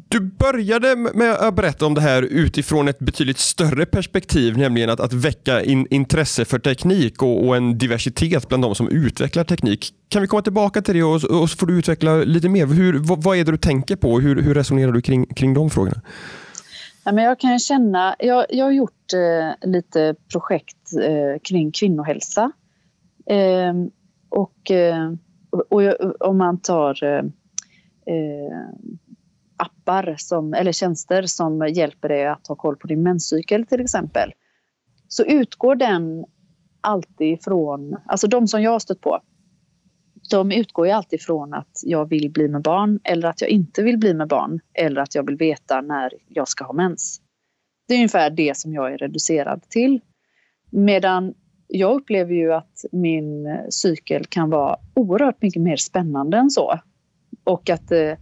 Du 0.09 0.21
började 0.21 0.97
med 0.97 1.33
att 1.35 1.55
berätta 1.55 1.87
om 1.87 1.95
det 1.95 2.01
här 2.01 2.23
utifrån 2.23 2.89
ett 2.89 2.99
betydligt 2.99 3.39
större 3.39 3.87
perspektiv, 3.87 4.59
nämligen 4.59 4.91
att, 4.91 5.01
att 5.01 5.13
väcka 5.13 5.63
in, 5.63 5.87
intresse 5.91 6.45
för 6.45 6.59
teknik 6.59 7.23
och, 7.23 7.47
och, 7.47 7.57
en 7.57 7.79
diversitet 7.79 8.49
bland 8.49 8.63
de 8.63 8.75
som 8.75 8.89
utvecklar 8.89 9.45
teknik. 9.45 9.95
Kan 10.09 10.23
vi 10.23 10.29
komma 10.29 10.43
tillbaka 10.43 10.83
till 10.83 10.95
det 10.95 11.03
och, 11.03 11.15
och 11.15 11.51
så 11.51 11.57
får 11.57 11.67
du 11.67 11.79
utveckla 11.79 12.17
lite 12.17 12.49
mer. 12.49 12.67
Hur, 12.67 12.99
vad, 12.99 13.23
vad, 13.23 13.37
är 13.37 13.45
det 13.45 13.51
du 13.51 13.59
tänker 13.59 13.97
på? 13.97 14.21
Hur, 14.21 14.43
hur 14.43 14.55
resonerar 14.55 14.93
du 14.93 15.03
kring, 15.03 15.27
kring 15.27 15.55
de 15.55 15.71
frågorna? 15.71 16.01
Ja, 17.05 17.13
men 17.13 17.25
jag 17.25 17.41
kan 17.41 17.59
känna, 17.59 18.17
jag, 18.19 18.47
jag 18.49 18.65
har 18.65 18.73
gjort 18.73 19.13
eh, 19.15 19.69
lite 19.71 20.15
projekt 20.33 20.93
eh, 21.03 21.41
kring 21.43 21.73
kvinnohälsa. 21.73 22.53
Ehm, 23.27 23.83
eh, 23.83 23.89
och, 24.29 24.71
eh, 24.71 25.13
och, 25.69 25.83
jag, 25.83 25.97
om 26.21 26.39
man 26.39 26.61
tar 26.61 27.05
eh, 27.05 27.25
eh, 28.15 28.59
appar 29.59 30.15
som, 30.19 30.55
eller 30.55 30.73
tjänster 30.73 31.23
som 31.23 31.69
hjälper 31.69 32.09
dig 32.09 32.27
att 32.27 32.47
ha 32.47 32.57
koll 32.57 32.77
på 32.77 32.87
din 32.87 33.03
menscykel 33.03 33.67
till 33.67 33.81
exempel. 33.81 34.33
Så 35.09 35.25
utgår 35.25 35.75
den 35.75 36.25
alltid 36.81 37.33
ifrån, 37.33 37.97
alltså 38.07 38.27
de 38.27 38.49
som 38.49 38.63
jag 38.63 38.71
har 38.71 38.79
stött 38.79 39.01
på, 39.01 39.21
de 40.31 40.53
utgår 40.53 40.87
ju 40.87 40.93
alltid 40.93 41.23
från 41.23 41.55
att 41.55 41.81
jag 41.83 42.09
vill 42.09 42.31
bli 42.31 42.49
med 42.49 42.63
barn 42.63 43.01
eller 43.05 43.29
att 43.29 43.41
jag 43.41 43.51
inte 43.51 43.83
vill 43.83 43.99
bli 43.99 44.15
med 44.15 44.29
barn 44.29 44.61
eller 44.75 45.01
att 45.01 45.15
jag 45.15 45.27
vill 45.27 45.37
veta 45.37 45.81
när 45.81 46.13
jag 46.29 46.49
ska 46.49 46.65
ha 46.65 46.73
mens. 46.73 47.21
Det 47.89 47.95
är 47.95 47.99
ungefär 47.99 48.31
det 48.31 48.57
som 48.57 48.73
jag 48.73 48.93
är 48.93 48.99
reducerad 48.99 49.63
till. 49.69 50.01
Medan 50.71 51.35
jag 51.67 51.97
upplever 51.97 52.35
ju 52.35 52.53
att 52.53 52.85
min 52.93 53.59
cykel 53.71 54.27
kan 54.27 54.51
vara 54.51 54.77
oerhört 54.95 55.43
mycket 55.43 55.63
mer 55.63 55.77
spännande 55.77 56.37
än 56.37 56.51
så. 56.51 56.79
Och 57.45 57.71
att 57.71 57.93
eh, 57.93 58.13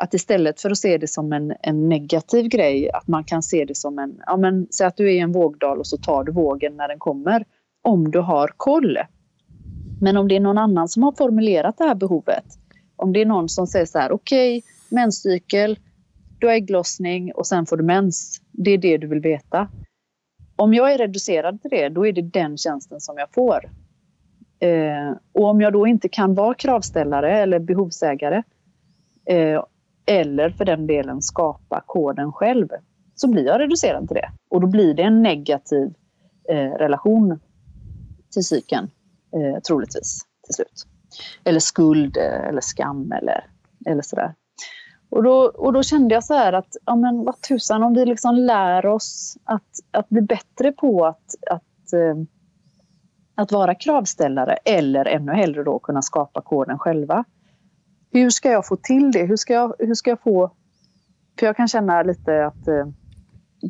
att 0.00 0.14
istället 0.14 0.60
för 0.60 0.70
att 0.70 0.78
se 0.78 0.98
det 0.98 1.08
som 1.08 1.32
en, 1.32 1.54
en 1.62 1.88
negativ 1.88 2.48
grej, 2.48 2.90
att 2.90 3.08
man 3.08 3.24
kan 3.24 3.42
se 3.42 3.64
det 3.64 3.74
som 3.74 3.98
en... 3.98 4.20
Ja, 4.26 4.36
men, 4.36 4.66
säg 4.70 4.86
att 4.86 4.96
du 4.96 5.06
är 5.08 5.12
i 5.12 5.18
en 5.18 5.32
vågdal 5.32 5.78
och 5.78 5.86
så 5.86 5.96
tar 5.96 6.24
du 6.24 6.32
vågen 6.32 6.76
när 6.76 6.88
den 6.88 6.98
kommer, 6.98 7.44
om 7.82 8.10
du 8.10 8.18
har 8.18 8.54
koll. 8.56 8.98
Men 10.00 10.16
om 10.16 10.28
det 10.28 10.36
är 10.36 10.40
någon 10.40 10.58
annan 10.58 10.88
som 10.88 11.02
har 11.02 11.12
formulerat 11.12 11.78
det 11.78 11.84
här 11.84 11.94
behovet, 11.94 12.44
om 12.96 13.12
det 13.12 13.20
är 13.20 13.26
någon 13.26 13.48
som 13.48 13.66
säger 13.66 13.86
så 13.86 13.98
här, 13.98 14.12
okej, 14.12 14.58
okay, 14.58 14.70
menscykel, 14.88 15.78
du 16.38 16.46
har 16.46 16.54
ägglossning 16.54 17.32
och 17.32 17.46
sen 17.46 17.66
får 17.66 17.76
du 17.76 17.84
mens. 17.84 18.40
Det 18.52 18.70
är 18.70 18.78
det 18.78 18.98
du 18.98 19.06
vill 19.06 19.20
veta. 19.20 19.68
Om 20.56 20.74
jag 20.74 20.92
är 20.92 20.98
reducerad 20.98 21.62
till 21.62 21.70
det, 21.70 21.88
då 21.88 22.06
är 22.06 22.12
det 22.12 22.22
den 22.22 22.56
tjänsten 22.56 23.00
som 23.00 23.18
jag 23.18 23.32
får. 23.32 23.70
Eh, 24.60 25.16
och 25.32 25.44
om 25.44 25.60
jag 25.60 25.72
då 25.72 25.86
inte 25.86 26.08
kan 26.08 26.34
vara 26.34 26.54
kravställare 26.54 27.38
eller 27.42 27.58
behovsägare 27.58 28.42
eh, 29.26 29.64
eller 30.10 30.50
för 30.50 30.64
den 30.64 30.86
delen 30.86 31.22
skapa 31.22 31.82
koden 31.86 32.32
själv 32.32 32.68
så 33.14 33.28
blir 33.28 33.46
jag 33.46 33.60
reducerad 33.60 34.08
till 34.08 34.14
det. 34.14 34.30
Och 34.50 34.60
då 34.60 34.66
blir 34.66 34.94
det 34.94 35.02
en 35.02 35.22
negativ 35.22 35.94
eh, 36.48 36.72
relation 36.78 37.40
till 38.32 38.44
cykeln 38.44 38.90
eh, 39.32 39.60
troligtvis 39.60 40.20
till 40.44 40.54
slut. 40.54 40.86
Eller 41.44 41.60
skuld 41.60 42.16
eh, 42.16 42.48
eller 42.48 42.60
skam 42.60 43.12
eller, 43.12 43.46
eller 43.86 44.02
sådär. 44.02 44.34
Och 45.10 45.22
då, 45.22 45.52
och 45.54 45.72
då 45.72 45.82
kände 45.82 46.14
jag 46.14 46.24
så 46.24 46.34
här 46.34 46.52
att, 46.52 46.76
ja 46.86 46.96
men 46.96 47.24
vad 47.24 47.40
tusan 47.40 47.82
om 47.82 47.94
vi 47.94 48.06
liksom 48.06 48.34
lär 48.34 48.86
oss 48.86 49.36
att, 49.44 49.70
att 49.90 50.08
bli 50.08 50.22
bättre 50.22 50.72
på 50.72 51.06
att, 51.06 51.34
att, 51.50 51.92
eh, 51.92 52.14
att 53.34 53.52
vara 53.52 53.74
kravställare 53.74 54.54
eller 54.64 55.04
ännu 55.04 55.32
hellre 55.32 55.64
då 55.64 55.78
kunna 55.78 56.02
skapa 56.02 56.40
koden 56.40 56.78
själva 56.78 57.24
hur 58.12 58.30
ska 58.30 58.50
jag 58.50 58.66
få 58.66 58.76
till 58.76 59.12
det? 59.12 59.22
Hur 59.22 59.36
ska 59.36 59.52
jag, 59.52 59.74
hur 59.78 59.94
ska 59.94 60.10
jag 60.10 60.20
få... 60.20 60.50
För 61.38 61.46
jag 61.46 61.56
kan 61.56 61.68
känna 61.68 62.02
lite 62.02 62.46
att 62.46 62.68
eh, 62.68 62.86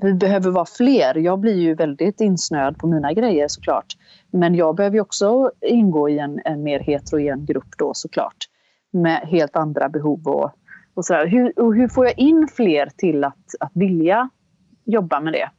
vi 0.02 0.14
behöver 0.14 0.50
vara 0.50 0.66
fler. 0.66 1.14
Jag 1.14 1.38
blir 1.38 1.58
ju 1.58 1.74
väldigt 1.74 2.20
insnöad 2.20 2.78
på 2.78 2.86
mina 2.86 3.12
grejer 3.12 3.48
såklart. 3.48 3.96
Men 4.30 4.54
jag 4.54 4.76
behöver 4.76 4.94
ju 4.94 5.00
också 5.00 5.50
ingå 5.60 6.08
i 6.08 6.18
en, 6.18 6.40
en 6.44 6.62
mer 6.62 6.80
heterogen 6.80 7.46
grupp 7.46 7.78
då 7.78 7.94
såklart. 7.94 8.36
Med 8.90 9.20
helt 9.20 9.56
andra 9.56 9.88
behov 9.88 10.28
och, 10.28 10.50
och 10.94 11.04
sådär. 11.04 11.26
Hur, 11.26 11.60
och 11.60 11.74
hur 11.74 11.88
får 11.88 12.06
jag 12.06 12.18
in 12.18 12.48
fler 12.56 12.90
till 12.96 13.24
att, 13.24 13.54
att 13.60 13.72
vilja 13.74 14.30
jobba 14.84 15.20
med 15.20 15.32
det? 15.32 15.50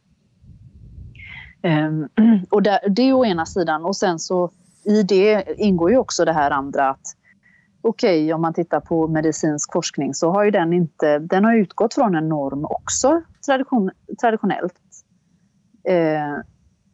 Um, 1.63 2.09
och 2.49 2.63
där, 2.63 2.79
det 2.89 3.01
är 3.01 3.13
å 3.13 3.25
ena 3.25 3.45
sidan. 3.45 3.85
Och 3.85 3.95
sen 3.95 4.19
så 4.19 4.49
i 4.85 5.03
det 5.03 5.45
ingår 5.57 5.91
ju 5.91 5.97
också 5.97 6.25
det 6.25 6.33
här 6.33 6.51
andra 6.51 6.89
att 6.89 7.15
okej, 7.81 8.23
okay, 8.25 8.33
om 8.33 8.41
man 8.41 8.53
tittar 8.53 8.79
på 8.79 9.07
medicinsk 9.07 9.73
forskning 9.73 10.13
så 10.13 10.31
har 10.31 10.43
ju 10.43 10.51
den 10.51 10.73
inte, 10.73 11.19
den 11.19 11.45
har 11.45 11.55
utgått 11.55 11.93
från 11.93 12.15
en 12.15 12.29
norm 12.29 12.65
också 12.65 13.21
tradition, 13.45 13.91
traditionellt. 14.21 14.73
Eh, 15.83 16.37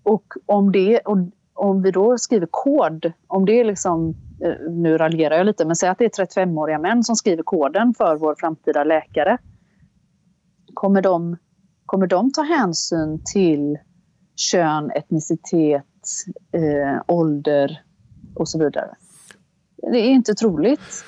och 0.03 0.33
om 0.45 0.71
det, 0.71 0.99
och 0.99 1.17
om 1.53 1.81
vi 1.81 1.91
då 1.91 2.17
skriver 2.17 2.47
kod, 2.51 3.11
om 3.27 3.45
det 3.45 3.59
är 3.59 3.65
liksom, 3.65 4.15
eh, 4.41 4.71
nu 4.71 4.97
raljerar 4.97 5.37
jag 5.37 5.45
lite, 5.45 5.65
men 5.65 5.75
säg 5.75 5.89
att 5.89 5.97
det 5.97 6.05
är 6.05 6.25
35-åriga 6.25 6.79
män 6.79 7.03
som 7.03 7.15
skriver 7.15 7.43
koden 7.43 7.93
för 7.93 8.15
vår 8.15 8.35
framtida 8.39 8.83
läkare. 8.83 9.37
Kommer 10.73 11.01
de, 11.01 11.37
kommer 11.85 12.07
de 12.07 12.31
ta 12.31 12.41
hänsyn 12.41 13.23
till 13.33 13.77
kön, 14.35 14.91
etnicitet, 14.91 15.83
eh, 16.51 17.01
ålder, 17.07 17.81
och 18.35 18.49
så 18.49 18.59
vidare. 18.59 18.95
Det 19.81 19.99
är 19.99 20.09
inte 20.09 20.33
troligt. 20.33 21.05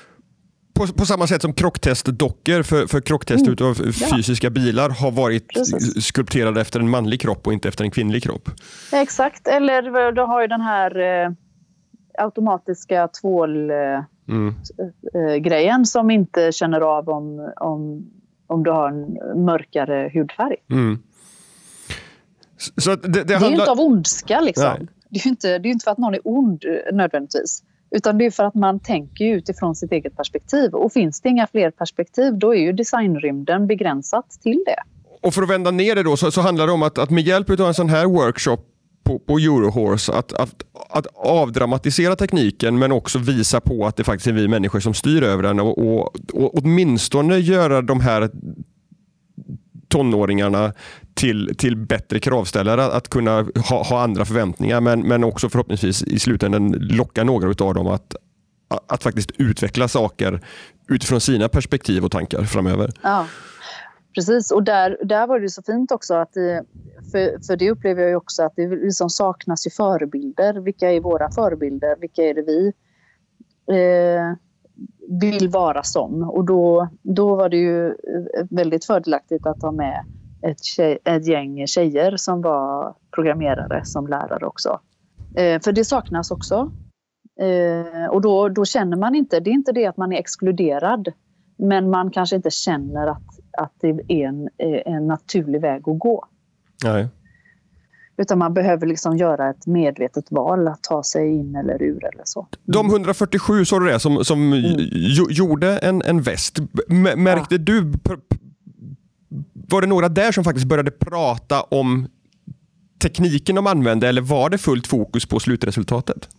På, 0.73 0.87
på 0.87 1.05
samma 1.05 1.27
sätt 1.27 1.41
som 1.41 1.53
krocktestdockor 1.53 2.63
för, 2.63 2.87
för 2.87 3.01
krocktest 3.01 3.47
mm. 3.47 3.69
av 3.69 3.73
fysiska 4.15 4.47
ja. 4.47 4.51
bilar 4.51 4.89
har 4.89 5.11
varit 5.11 5.53
Precis. 5.53 6.05
skulpterade 6.05 6.61
efter 6.61 6.79
en 6.79 6.89
manlig 6.89 7.21
kropp 7.21 7.47
och 7.47 7.53
inte 7.53 7.67
efter 7.67 7.83
en 7.83 7.91
kvinnlig 7.91 8.23
kropp. 8.23 8.49
Exakt, 8.91 9.47
eller 9.47 10.11
du 10.11 10.21
har 10.21 10.41
ju 10.41 10.47
den 10.47 10.61
här 10.61 10.99
eh, 10.99 11.31
automatiska 12.17 13.07
tvålgrejen 13.07 14.05
eh, 15.13 15.59
mm. 15.59 15.79
eh, 15.79 15.83
som 15.83 16.11
inte 16.11 16.51
känner 16.51 16.81
av 16.81 17.09
om, 17.09 17.53
om, 17.55 18.09
om 18.47 18.63
du 18.63 18.71
har 18.71 18.89
en 18.89 19.17
mörkare 19.45 20.11
hudfärg. 20.13 20.55
Mm. 20.71 20.99
Så 22.77 22.95
det, 22.95 23.07
det, 23.07 23.23
det 23.23 23.33
handlar... 23.33 23.47
är 23.47 23.51
ju 23.51 23.59
inte 23.59 23.71
av 23.71 23.79
ondska. 23.79 24.39
Liksom. 24.39 24.87
Det 25.09 25.19
är 25.19 25.25
ju 25.25 25.29
inte, 25.29 25.57
det 25.57 25.69
är 25.69 25.71
inte 25.71 25.83
för 25.83 25.91
att 25.91 25.97
någon 25.97 26.13
är 26.13 26.21
ond 26.23 26.65
eh, 26.65 26.95
nödvändigtvis. 26.95 27.63
Utan 27.91 28.17
det 28.17 28.25
är 28.25 28.31
för 28.31 28.43
att 28.43 28.55
man 28.55 28.79
tänker 28.79 29.25
utifrån 29.25 29.75
sitt 29.75 29.91
eget 29.91 30.17
perspektiv. 30.17 30.73
Och 30.73 30.93
finns 30.93 31.21
det 31.21 31.29
inga 31.29 31.47
fler 31.47 31.71
perspektiv 31.71 32.33
då 32.37 32.55
är 32.55 32.59
ju 32.59 32.73
designrymden 32.73 33.67
begränsat 33.67 34.31
till 34.43 34.63
det. 34.65 34.83
Och 35.21 35.33
för 35.33 35.41
att 35.41 35.49
vända 35.49 35.71
ner 35.71 35.95
det 35.95 36.03
då 36.03 36.17
så, 36.17 36.31
så 36.31 36.41
handlar 36.41 36.67
det 36.67 36.73
om 36.73 36.83
att, 36.83 36.97
att 36.97 37.09
med 37.09 37.23
hjälp 37.23 37.49
av 37.49 37.59
en 37.61 37.73
sån 37.73 37.89
här 37.89 38.05
workshop 38.05 38.57
på, 39.03 39.19
på 39.19 39.37
Eurohorse 39.37 40.13
att, 40.13 40.33
att, 40.33 40.63
att 40.89 41.07
avdramatisera 41.15 42.15
tekniken 42.15 42.79
men 42.79 42.91
också 42.91 43.19
visa 43.19 43.61
på 43.61 43.85
att 43.85 43.95
det 43.95 44.03
faktiskt 44.03 44.27
är 44.27 44.31
vi 44.31 44.47
människor 44.47 44.79
som 44.79 44.93
styr 44.93 45.23
över 45.23 45.43
den 45.43 45.59
och, 45.59 45.77
och, 45.77 46.15
och 46.33 46.57
åtminstone 46.57 47.37
göra 47.37 47.81
de 47.81 47.99
här 47.99 48.29
tonåringarna 49.89 50.73
till, 51.13 51.55
till 51.57 51.77
bättre 51.77 52.19
kravställare 52.19 52.85
att 52.85 53.09
kunna 53.09 53.45
ha, 53.69 53.83
ha 53.83 54.03
andra 54.03 54.25
förväntningar 54.25 54.81
men, 54.81 55.01
men 55.01 55.23
också 55.23 55.49
förhoppningsvis 55.49 56.03
i 56.03 56.19
slutändan 56.19 56.71
locka 56.71 57.23
några 57.23 57.65
av 57.65 57.73
dem 57.73 57.87
att, 57.87 58.15
att 58.87 59.03
faktiskt 59.03 59.31
utveckla 59.37 59.87
saker 59.87 60.41
utifrån 60.89 61.21
sina 61.21 61.49
perspektiv 61.49 62.05
och 62.05 62.11
tankar 62.11 62.43
framöver. 62.43 62.91
Ja, 63.01 63.25
precis. 64.15 64.51
Och 64.51 64.63
där, 64.63 64.97
där 65.03 65.27
var 65.27 65.39
det 65.39 65.49
så 65.49 65.61
fint 65.61 65.91
också 65.91 66.13
att 66.13 66.33
det, 66.33 66.63
för, 67.11 67.45
för 67.47 67.55
det 67.55 67.71
upplever 67.71 68.03
jag 68.03 68.17
också 68.17 68.43
att 68.43 68.53
det 68.55 68.67
liksom 68.67 69.09
saknas 69.09 69.67
ju 69.67 69.71
förebilder. 69.71 70.53
Vilka 70.53 70.91
är 70.91 70.99
våra 70.99 71.31
förebilder? 71.31 71.95
Vilka 71.99 72.21
är 72.21 72.33
det 72.33 72.41
vi 72.41 72.73
eh, 73.71 74.35
vill 75.21 75.49
vara 75.49 75.83
som? 75.83 76.23
Och 76.23 76.45
då, 76.45 76.89
då 77.01 77.35
var 77.35 77.49
det 77.49 77.57
ju 77.57 77.87
eh, 77.87 78.45
väldigt 78.49 78.85
fördelaktigt 78.85 79.45
att 79.45 79.61
ha 79.61 79.71
med 79.71 80.05
ett, 80.41 80.63
tjej, 80.63 80.97
ett 81.03 81.27
gäng 81.27 81.67
tjejer 81.67 82.17
som 82.17 82.41
var 82.41 82.95
programmerare 83.11 83.85
som 83.85 84.07
lärare 84.07 84.45
också. 84.45 84.79
Eh, 85.35 85.61
för 85.61 85.71
det 85.71 85.85
saknas 85.85 86.31
också. 86.31 86.71
Eh, 87.39 88.09
och 88.09 88.21
då, 88.21 88.49
då 88.49 88.65
känner 88.65 88.97
man 88.97 89.15
inte, 89.15 89.39
det 89.39 89.49
är 89.49 89.53
inte 89.53 89.71
det 89.71 89.85
att 89.85 89.97
man 89.97 90.13
är 90.13 90.17
exkluderad, 90.17 91.13
men 91.57 91.89
man 91.89 92.11
kanske 92.11 92.35
inte 92.35 92.51
känner 92.51 93.07
att, 93.07 93.39
att 93.57 93.73
det 93.81 93.89
är 93.89 94.11
en, 94.11 94.49
eh, 94.57 94.93
en 94.93 95.07
naturlig 95.07 95.61
väg 95.61 95.89
att 95.89 95.99
gå. 95.99 96.25
Nej. 96.83 97.07
Utan 98.19 98.37
man 98.37 98.53
behöver 98.53 98.87
liksom 98.87 99.17
göra 99.17 99.49
ett 99.49 99.67
medvetet 99.67 100.31
val 100.31 100.67
att 100.67 100.83
ta 100.83 101.03
sig 101.03 101.29
in 101.29 101.55
eller 101.55 101.81
ur 101.81 102.05
eller 102.05 102.23
så. 102.23 102.47
De 102.65 102.85
147 102.85 103.65
sa 103.65 103.79
du 103.79 103.85
det, 103.85 103.99
som, 103.99 104.25
som 104.25 104.53
mm. 104.53 104.75
gjorde 105.29 105.77
en, 105.77 106.01
en 106.01 106.21
väst. 106.21 106.59
Märkte 107.15 107.55
ja. 107.55 107.57
du 107.57 107.93
var 109.69 109.81
det 109.81 109.87
några 109.87 110.09
där 110.09 110.31
som 110.31 110.43
faktiskt 110.43 110.67
började 110.67 110.91
prata 110.91 111.61
om 111.61 112.07
tekniken 113.01 113.55
de 113.55 113.67
använde 113.67 114.07
eller 114.07 114.21
var 114.21 114.49
det 114.49 114.57
fullt 114.57 114.87
fokus 114.87 115.25
på 115.25 115.39
slutresultatet? 115.39 116.29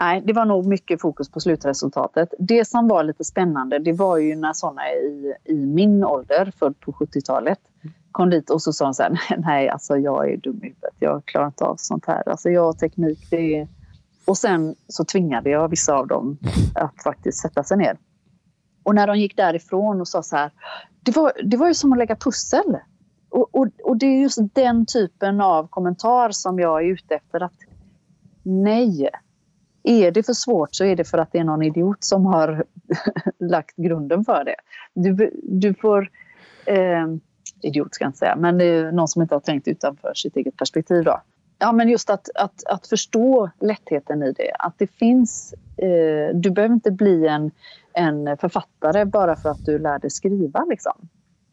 Nej, 0.00 0.22
det 0.26 0.32
var 0.32 0.44
nog 0.44 0.66
mycket 0.66 1.00
fokus 1.00 1.30
på 1.30 1.40
slutresultatet. 1.40 2.34
Det 2.38 2.68
som 2.68 2.88
var 2.88 3.04
lite 3.04 3.24
spännande 3.24 3.78
det 3.78 3.92
var 3.92 4.18
ju 4.18 4.36
när 4.36 4.52
sådana 4.52 4.90
i, 4.92 5.34
i 5.44 5.66
min 5.66 6.04
ålder, 6.04 6.52
född 6.58 6.80
på 6.80 6.92
70-talet, 6.92 7.58
kom 8.12 8.30
dit 8.30 8.50
och 8.50 8.62
så 8.62 8.72
sa 8.72 8.84
de 8.84 8.94
så 8.94 9.02
här, 9.02 9.20
nej 9.38 9.68
alltså 9.68 9.96
jag 9.96 10.32
är 10.32 10.36
dum 10.36 10.56
i 10.62 10.66
huvudet, 10.66 10.94
jag 10.98 11.24
klarar 11.24 11.46
inte 11.46 11.64
av 11.64 11.76
sånt 11.76 12.06
här. 12.06 12.28
Alltså 12.28 12.50
jag 12.50 12.64
har 12.64 12.72
teknik, 12.72 13.26
det 13.30 13.56
är... 13.56 13.68
Och 14.24 14.38
sen 14.38 14.74
så 14.88 15.04
tvingade 15.04 15.50
jag 15.50 15.68
vissa 15.68 15.94
av 15.94 16.06
dem 16.06 16.38
att 16.74 17.02
faktiskt 17.02 17.38
sätta 17.38 17.64
sig 17.64 17.76
ner. 17.76 17.98
Och 18.82 18.94
när 18.94 19.06
de 19.06 19.18
gick 19.18 19.36
därifrån 19.36 20.00
och 20.00 20.08
sa 20.08 20.22
så 20.22 20.36
här, 20.36 20.50
det 21.02 21.16
var, 21.16 21.32
det 21.44 21.56
var 21.56 21.68
ju 21.68 21.74
som 21.74 21.92
att 21.92 21.98
lägga 21.98 22.16
pussel. 22.16 22.76
Och, 23.30 23.54
och, 23.54 23.68
och, 23.84 23.96
det 23.96 24.06
är 24.06 24.20
just 24.20 24.38
den 24.54 24.86
typen 24.86 25.40
av 25.40 25.68
kommentar 25.68 26.30
som 26.30 26.58
jag 26.58 26.82
är 26.82 26.86
ute 26.86 27.14
efter. 27.14 27.42
att 27.42 27.52
Nej, 28.42 29.08
är 29.82 30.10
det 30.10 30.22
för 30.22 30.32
svårt 30.32 30.74
så 30.74 30.84
är 30.84 30.96
det 30.96 31.04
för 31.04 31.18
att 31.18 31.32
det 31.32 31.38
är 31.38 31.44
någon 31.44 31.62
idiot 31.62 32.04
som 32.04 32.26
har 32.26 32.64
lagt 33.38 33.76
grunden 33.76 34.24
för 34.24 34.44
det. 34.44 34.56
Du, 34.94 35.30
du 35.42 35.74
får... 35.74 36.10
Eh, 36.66 37.06
idiot 37.64 37.94
ska 37.94 38.04
jag 38.04 38.08
inte 38.08 38.18
säga, 38.18 38.36
men 38.36 38.58
det 38.58 38.64
är 38.64 38.92
någon 38.92 39.08
som 39.08 39.22
inte 39.22 39.34
har 39.34 39.40
tänkt 39.40 39.68
utanför 39.68 40.12
sitt 40.14 40.36
eget 40.36 40.56
perspektiv. 40.56 41.04
Då. 41.04 41.22
Ja, 41.58 41.72
men 41.72 41.88
just 41.88 42.10
att, 42.10 42.28
att, 42.34 42.64
att 42.66 42.86
förstå 42.86 43.50
lättheten 43.60 44.22
i 44.22 44.32
det. 44.32 44.52
Att 44.58 44.74
det 44.78 44.86
finns... 44.86 45.54
Eh, 45.76 46.36
du 46.36 46.50
behöver 46.50 46.74
inte 46.74 46.90
bli 46.90 47.26
en 47.26 47.50
en 47.94 48.36
författare 48.36 49.04
bara 49.04 49.36
för 49.36 49.48
att 49.48 49.64
du 49.64 49.78
lär 49.78 49.98
dig 49.98 50.10
skriva. 50.10 50.64
Liksom. 50.64 50.92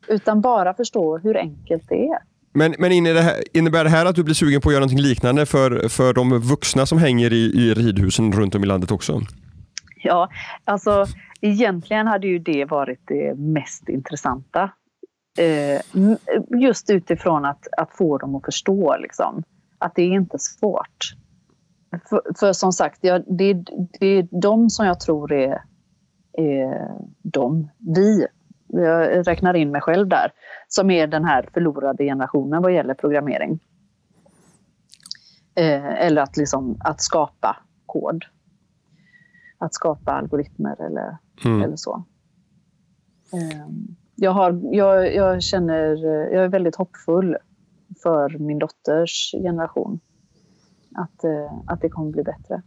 Utan 0.08 0.42
bara 0.42 0.74
förstå 0.74 1.18
hur 1.18 1.38
enkelt 1.38 1.90
det 1.90 2.08
är. 2.08 2.20
Men, 2.54 2.76
men 2.80 2.92
innebär 2.92 3.84
det 3.84 3.90
här 3.90 4.06
att 4.06 4.16
du 4.16 4.24
blir 4.24 4.36
sugen 4.36 4.62
på 4.62 4.70
att 4.70 4.74
göra 4.74 4.84
något 4.84 5.00
liknande 5.00 5.46
för, 5.46 5.90
för 5.90 6.14
de 6.14 6.40
vuxna 6.40 6.86
som 6.86 6.98
hänger 6.98 7.34
i, 7.34 7.46
i 7.46 7.74
ridhusen 7.74 8.32
runt 8.32 8.56
om 8.56 8.64
i 8.64 8.68
landet 8.68 8.92
också? 8.92 9.22
Ja, 10.04 10.30
alltså 10.64 11.06
egentligen 11.42 12.08
hade 12.08 12.28
ju 12.28 12.40
det 12.40 12.66
varit 12.66 13.00
det 13.08 13.36
mest 13.38 13.90
intressanta. 13.90 14.72
Eh, 15.38 15.82
just 16.62 16.90
utifrån 16.90 17.46
att, 17.46 17.68
att 17.78 17.92
få 17.94 18.18
dem 18.18 18.36
att 18.36 18.46
förstå 18.46 18.98
liksom, 18.98 19.44
att 19.78 19.96
det 19.96 20.02
är 20.02 20.12
inte 20.12 20.40
svårt. 20.40 21.16
För, 22.10 22.22
för 22.40 22.54
som 22.54 22.72
sagt, 22.72 23.00
ja, 23.02 23.20
det, 23.20 23.54
det 24.00 24.06
är 24.08 24.28
de 24.42 24.70
som 24.70 24.86
jag 24.86 25.00
tror 25.00 25.32
är 25.32 25.64
eh, 26.38 26.96
de, 27.22 27.70
vi, 27.78 28.28
jag 28.68 29.28
räknar 29.28 29.54
in 29.54 29.72
mig 29.72 29.82
själv 29.82 30.08
där, 30.08 30.32
som 30.68 30.90
är 30.90 31.08
den 31.08 31.26
här 31.26 31.50
förlorade 31.54 32.04
generationen 32.04 32.62
vad 32.62 32.74
gäller 32.74 32.94
programmering. 32.94 33.60
Eh, 35.56 36.06
eller 36.06 36.22
att, 36.22 36.38
liksom, 36.38 36.78
att 36.80 37.02
skapa 37.02 37.58
kod. 37.86 38.26
Att 39.58 39.74
skapa 39.74 40.12
algoritmer 40.12 40.82
eller, 40.86 41.18
mm. 41.46 41.62
eller 41.62 41.76
så. 41.76 42.04
Eh, 43.34 43.68
jag, 44.20 44.32
har, 44.32 44.60
jag, 44.72 45.16
jag 45.16 45.44
känner, 45.44 45.96
jag 46.34 46.44
är 46.44 46.48
väldigt 46.48 46.76
hoppfull 46.76 47.38
för 48.04 48.38
min 48.40 48.60
dotters 48.60 49.32
generation. 49.32 50.00
Att, 50.96 51.24
eh, 51.24 51.54
att 51.68 51.82
det 51.82 51.90
kommer 51.90 52.12
bli 52.12 52.24
bättre. 52.24 52.62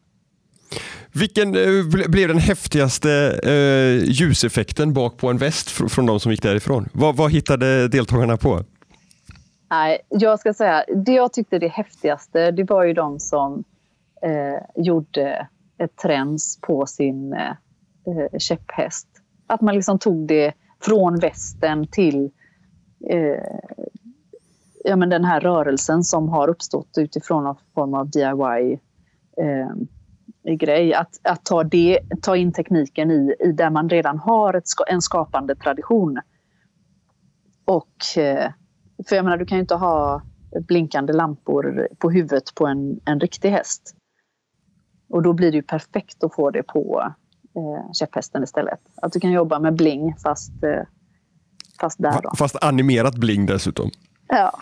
Vilken 1.15 1.49
eh, 1.49 2.09
blev 2.09 2.29
den 2.29 2.39
häftigaste 2.39 3.41
eh, 3.45 4.11
ljuseffekten 4.11 4.93
bak 4.93 5.17
på 5.17 5.31
en 5.31 5.39
väst 5.39 5.71
fr 5.71 5.89
från 5.89 6.07
de 6.07 6.21
som 6.21 6.31
gick 6.31 6.43
därifrån? 6.43 6.89
Vad, 6.93 7.17
vad 7.17 7.33
hittade 7.33 7.89
deltagarna 7.89 8.37
på? 8.37 8.61
Nej, 9.71 10.01
jag 10.09 10.41
ska 10.41 10.55
säga, 10.55 10.85
det 11.05 11.13
jag 11.13 11.33
tyckte 11.33 11.59
det 11.59 11.69
häftigaste, 11.69 12.51
det 12.51 12.65
var 12.65 12.85
ju 12.85 12.93
de 12.93 13.21
som 13.21 13.65
eh, 14.23 14.83
gjorde 14.85 15.49
ett 15.79 15.97
träns 15.97 16.59
på 16.63 16.87
sin 16.87 17.33
eh, 17.33 18.39
käpphäst. 18.39 19.09
Att 19.47 19.61
man 19.61 19.75
liksom 19.75 19.99
tog 19.99 20.27
det 20.27 20.53
från 20.83 21.17
västen 21.17 21.87
till 21.87 22.31
eh, 23.11 23.59
ja, 24.85 24.97
men 24.97 25.09
den 25.09 25.25
här 25.25 25.41
rörelsen 25.41 26.05
som 26.05 26.29
har 26.29 26.49
uppstått 26.49 26.99
utifrån 26.99 27.45
någon 27.45 27.57
form 27.75 27.95
av 27.95 28.11
DIY 28.11 28.81
eh, 29.37 30.55
grej. 30.55 30.95
Att, 30.95 31.21
att 31.23 31.45
ta, 31.45 31.65
det, 31.65 32.01
ta 32.23 32.37
in 32.37 32.53
tekniken 32.53 33.11
i, 33.11 33.35
i 33.41 33.53
där 33.53 33.71
man 33.71 33.89
redan 33.89 34.19
har 34.19 34.55
ett, 34.55 34.65
en 34.87 35.03
skapande 35.03 35.55
tradition. 35.55 36.21
Och, 37.65 38.19
eh, 38.19 38.53
för 39.09 39.17
jag 39.17 39.25
menar, 39.25 39.37
du 39.37 39.47
kan 39.47 39.59
ju 39.59 39.63
inte 39.63 39.75
ha 39.75 40.23
blinkande 40.61 41.13
lampor 41.13 41.89
på 41.99 42.11
huvudet 42.11 42.55
på 42.55 42.67
en, 42.67 43.01
en 43.05 43.21
riktig 43.21 43.51
häst. 43.51 43.97
Och 45.09 45.23
då 45.23 45.33
blir 45.33 45.51
det 45.51 45.57
ju 45.57 45.63
perfekt 45.63 46.25
att 46.25 46.35
få 46.35 46.51
det 46.51 46.63
på 46.63 47.13
eh, 47.57 47.93
käpphästen 47.93 48.43
istället. 48.43 48.81
Att 49.03 49.13
du 49.13 49.21
kan 49.21 49.33
jobba 49.33 49.59
med 49.59 49.75
bling 49.75 50.15
fast, 50.23 50.65
eh, 50.65 50.87
fast 51.81 52.03
där. 52.03 52.21
Då. 52.23 52.31
Fast 52.37 52.57
animerat 52.65 53.15
bling 53.15 53.47
dessutom. 53.47 53.91
Ja. 54.29 54.53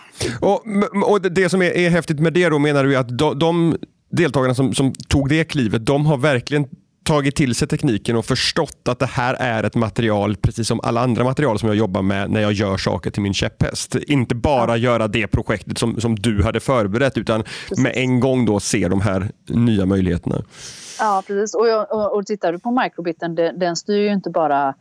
Och, 0.41 0.65
och 1.11 1.21
det 1.21 1.49
som 1.49 1.61
är, 1.61 1.77
är 1.77 1.89
häftigt 1.89 2.19
med 2.19 2.33
det 2.33 2.49
då 2.49 2.59
menar 2.59 2.83
du 2.83 2.95
att 2.95 3.17
de, 3.17 3.39
de 3.39 3.77
deltagarna 4.09 4.55
som, 4.55 4.73
som 4.73 4.93
tog 4.93 5.29
det 5.29 5.43
klivet, 5.43 5.85
de 5.85 6.05
har 6.05 6.17
verkligen 6.17 6.67
tagit 7.03 7.35
till 7.35 7.55
sig 7.55 7.67
tekniken 7.67 8.15
och 8.15 8.25
förstått 8.25 8.87
att 8.89 8.99
det 8.99 9.05
här 9.05 9.33
är 9.33 9.63
ett 9.63 9.75
material, 9.75 10.35
precis 10.35 10.67
som 10.67 10.79
alla 10.83 11.01
andra 11.01 11.23
material 11.23 11.59
som 11.59 11.69
jag 11.69 11.75
jobbar 11.75 12.01
med 12.01 12.29
när 12.29 12.41
jag 12.41 12.51
gör 12.51 12.77
saker 12.77 13.11
till 13.11 13.21
min 13.21 13.33
käpphäst. 13.33 13.95
Inte 13.95 14.35
bara 14.35 14.77
göra 14.77 15.07
det 15.07 15.27
projektet 15.27 15.77
som, 15.77 16.01
som 16.01 16.15
du 16.15 16.43
hade 16.43 16.59
förberett, 16.59 17.17
utan 17.17 17.43
med 17.77 17.91
en 17.95 18.19
gång 18.19 18.45
då 18.45 18.59
se 18.59 18.87
de 18.87 19.01
här 19.01 19.31
nya 19.49 19.85
möjligheterna. 19.85 20.41
Ja, 20.99 21.23
precis. 21.27 21.55
Och, 21.55 21.91
och, 21.91 22.15
och 22.15 22.25
tittar 22.25 22.51
du 22.51 22.59
på 22.59 22.71
microbiten, 22.71 23.35
den, 23.35 23.59
den 23.59 23.75
styr 23.75 23.97
ju 23.97 24.13
inte 24.13 24.29
bara 24.29 24.73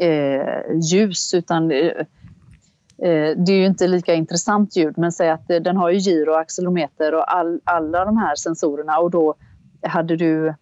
eh, 0.00 0.80
ljus, 0.92 1.34
utan 1.34 1.70
eh, 1.70 1.78
eh, 1.78 3.36
det 3.36 3.52
är 3.52 3.56
ju 3.56 3.66
inte 3.66 3.86
lika 3.86 4.14
intressant 4.14 4.76
ljud, 4.76 4.98
men 4.98 5.12
säg 5.12 5.30
att 5.30 5.48
den 5.48 5.76
har 5.76 5.90
ju 5.90 6.28
och 6.28 6.40
accelerometer 6.40 7.14
och 7.14 7.34
all, 7.36 7.60
alla 7.64 8.04
de 8.04 8.16
här 8.16 8.36
sensorerna 8.36 8.98
och 8.98 9.10
då 9.10 9.34
hade 9.82 10.16
du 10.16 10.54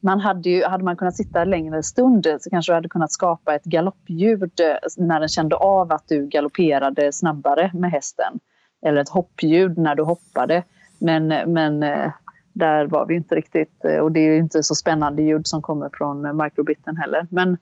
man 0.00 0.20
hade, 0.20 0.50
ju, 0.50 0.64
hade 0.64 0.84
man 0.84 0.96
kunnat 0.96 1.16
sitta 1.16 1.44
längre 1.44 1.82
stund 1.82 2.26
så 2.40 2.50
kanske 2.50 2.72
du 2.72 2.74
hade 2.74 2.88
kunnat 2.88 3.12
skapa 3.12 3.54
ett 3.54 3.64
galoppljud 3.64 4.60
eh, 4.60 4.76
när 4.96 5.20
den 5.20 5.28
kände 5.28 5.56
av 5.56 5.92
att 5.92 6.08
du 6.08 6.26
galopperade 6.26 7.12
snabbare 7.12 7.70
med 7.74 7.90
hästen. 7.90 8.40
Eller 8.86 9.00
ett 9.00 9.08
hoppljud 9.08 9.78
när 9.78 9.94
du 9.94 10.02
hoppade. 10.02 10.62
Men, 10.98 11.32
eh, 11.32 11.46
men 11.46 11.82
eh, 11.82 12.12
där 12.52 12.86
var 12.86 13.06
vi 13.06 13.14
inte 13.14 13.34
riktigt. 13.34 13.84
Och 14.02 14.12
det 14.12 14.20
är 14.20 14.38
inte 14.38 14.62
så 14.62 14.74
spännande 14.74 15.22
ljud 15.22 15.46
som 15.46 15.62
kommer 15.62 15.90
från 15.92 16.42
microbiten 16.42 16.96
heller. 16.96 17.26
Men, 17.30 17.58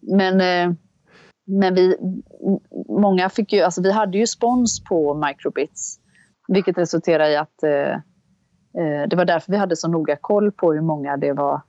men, 0.00 0.36
men 1.46 1.74
vi, 1.74 1.96
många 2.88 3.28
fick 3.28 3.52
ju, 3.52 3.60
alltså 3.60 3.82
vi 3.82 3.92
hade 3.92 4.18
ju 4.18 4.26
spons 4.26 4.84
på 4.84 5.14
microbits. 5.14 5.98
Vilket 6.48 6.78
resulterade 6.78 7.32
i 7.32 7.36
att 7.36 7.58
det 9.08 9.16
var 9.16 9.24
därför 9.24 9.52
vi 9.52 9.58
hade 9.58 9.76
så 9.76 9.88
noga 9.88 10.16
koll 10.20 10.52
på 10.52 10.72
hur 10.72 10.80
många 10.80 11.16
det 11.16 11.32
var 11.32 11.60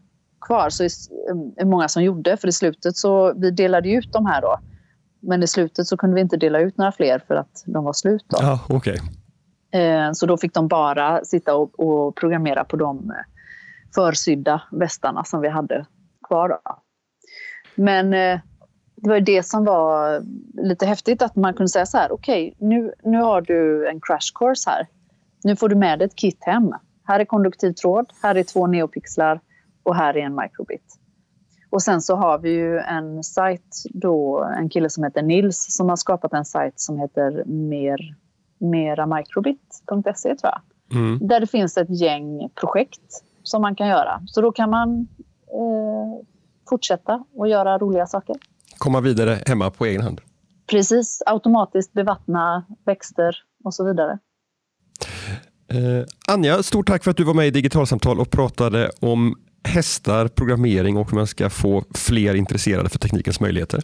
kvar. 0.45 0.69
Så 0.69 0.83
är 0.83 1.65
många 1.65 1.87
som 1.87 2.03
gjorde. 2.03 2.37
För 2.37 2.47
i 2.47 2.51
slutet 2.51 2.97
så, 2.97 3.33
vi 3.33 3.51
delade 3.51 3.89
ut 3.89 4.13
de 4.13 4.25
här 4.25 4.41
då. 4.41 4.57
Men 5.19 5.43
i 5.43 5.47
slutet 5.47 5.87
så 5.87 5.97
kunde 5.97 6.15
vi 6.15 6.21
inte 6.21 6.37
dela 6.37 6.59
ut 6.59 6.77
några 6.77 6.91
fler 6.91 7.23
för 7.27 7.35
att 7.35 7.63
de 7.65 7.83
var 7.83 7.93
slut. 7.93 8.25
Då. 8.27 8.37
Ja, 8.41 8.59
okay. 8.69 8.97
Eh, 9.71 10.11
så 10.13 10.25
då 10.25 10.37
fick 10.37 10.53
de 10.53 10.67
bara 10.67 11.25
sitta 11.25 11.55
och, 11.55 11.79
och 11.79 12.15
programmera 12.15 12.63
på 12.63 12.77
de 12.77 13.11
eh, 13.11 13.15
försydda 13.95 14.61
västarna 14.71 15.23
som 15.23 15.41
vi 15.41 15.49
hade 15.49 15.85
kvar. 16.27 16.49
Då. 16.49 16.59
Men 17.75 18.13
eh, 18.13 18.39
det 18.95 19.09
var 19.09 19.19
det 19.19 19.43
som 19.43 19.65
var 19.65 20.23
lite 20.53 20.85
häftigt 20.85 21.21
att 21.21 21.35
man 21.35 21.53
kunde 21.53 21.69
säga 21.69 21.85
så 21.85 21.97
här. 21.97 22.11
Okej, 22.11 22.53
okay, 22.55 22.67
nu, 22.67 22.93
nu 23.03 23.17
har 23.17 23.41
du 23.41 23.89
en 23.89 24.01
crash 24.01 24.33
course 24.35 24.69
här. 24.69 24.87
Nu 25.43 25.55
får 25.55 25.69
du 25.69 25.75
med 25.75 25.99
dig 25.99 26.05
ett 26.05 26.15
kit 26.15 26.37
hem. 26.41 26.73
Här 27.03 27.19
är 27.19 27.25
konduktiv 27.25 27.73
tråd, 27.73 28.13
här 28.21 28.35
är 28.35 28.43
två 28.43 28.67
neopixlar 28.67 29.39
och 29.83 29.95
här 29.95 30.17
är 30.17 30.21
en 30.21 30.35
microbit. 30.35 30.99
Och 31.69 31.81
sen 31.81 32.01
så 32.01 32.15
har 32.15 32.39
vi 32.39 32.49
ju 32.49 32.79
en 32.79 33.23
sajt 33.23 33.83
då, 33.93 34.43
en 34.57 34.69
kille 34.69 34.89
som 34.89 35.03
heter 35.03 35.21
Nils 35.21 35.65
som 35.69 35.89
har 35.89 35.95
skapat 35.95 36.33
en 36.33 36.45
sajt 36.45 36.79
som 36.79 36.99
heter 36.99 37.43
mer, 37.45 38.15
meramicrobit.se 38.57 40.35
tror 40.35 40.51
jag. 40.51 40.61
Mm. 40.91 41.27
Där 41.27 41.39
det 41.39 41.47
finns 41.47 41.77
ett 41.77 41.99
gäng 41.99 42.49
projekt 42.55 43.23
som 43.43 43.61
man 43.61 43.75
kan 43.75 43.87
göra. 43.87 44.21
Så 44.25 44.41
då 44.41 44.51
kan 44.51 44.69
man 44.69 44.99
eh, 45.47 46.25
fortsätta 46.69 47.23
och 47.35 47.47
göra 47.47 47.77
roliga 47.77 48.07
saker. 48.07 48.35
Komma 48.77 49.01
vidare 49.01 49.39
hemma 49.45 49.71
på 49.71 49.85
egen 49.85 50.01
hand. 50.01 50.21
Precis, 50.67 51.21
automatiskt 51.25 51.93
bevattna 51.93 52.65
växter 52.85 53.35
och 53.63 53.73
så 53.73 53.85
vidare. 53.85 54.19
Eh, 55.67 56.05
Anja, 56.27 56.63
stort 56.63 56.87
tack 56.87 57.03
för 57.03 57.11
att 57.11 57.17
du 57.17 57.23
var 57.23 57.33
med 57.33 57.47
i 57.47 57.51
Digitalsamtal 57.51 58.19
och 58.19 58.29
pratade 58.29 58.91
om 58.99 59.35
hästar, 59.73 60.27
programmering 60.27 60.97
och 60.97 61.11
hur 61.11 61.17
man 61.17 61.27
ska 61.27 61.49
få 61.49 61.83
fler 61.95 62.35
intresserade 62.35 62.89
för 62.89 62.99
teknikens 62.99 63.39
möjligheter. 63.39 63.81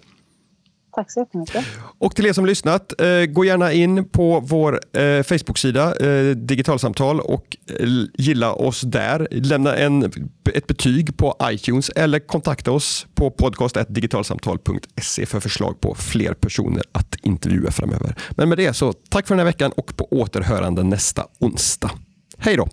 Tack 0.96 1.12
så 1.12 1.20
jättemycket. 1.20 1.66
Och 2.00 2.16
till 2.16 2.26
er 2.26 2.34
som 2.34 2.46
lyssnat, 2.46 3.02
eh, 3.02 3.26
gå 3.26 3.46
gärna 3.46 3.74
in 3.74 4.10
på 4.10 4.40
vår 4.40 4.80
eh, 4.94 5.24
Facebook-sida 5.24 5.96
eh, 5.96 6.36
Digitalsamtal 6.36 7.20
och 7.20 7.58
eh, 7.80 7.88
gilla 8.14 8.54
oss 8.54 8.82
där. 8.82 9.28
Lämna 9.32 9.76
en, 9.76 10.12
ett 10.54 10.68
betyg 10.68 11.18
på 11.18 11.36
iTunes 11.44 11.90
eller 11.90 12.20
kontakta 12.20 12.72
oss 12.72 13.08
på 13.16 13.32
podcast.digitalsamtal.se 13.32 15.26
för 15.26 15.40
förslag 15.40 15.82
på 15.82 15.96
fler 15.96 16.34
personer 16.34 16.84
att 16.92 17.16
intervjua 17.24 17.72
framöver. 17.72 18.16
Men 18.32 18.50
med 18.50 18.58
det 18.58 18.74
så 18.74 18.94
tack 18.94 19.28
för 19.28 19.36
den 19.36 19.40
här 19.40 19.46
veckan 19.46 19.72
och 19.72 19.96
på 19.96 20.08
återhörande 20.12 20.84
nästa 20.84 21.26
onsdag. 21.40 21.92
Hej 22.38 22.58
då! 22.58 22.68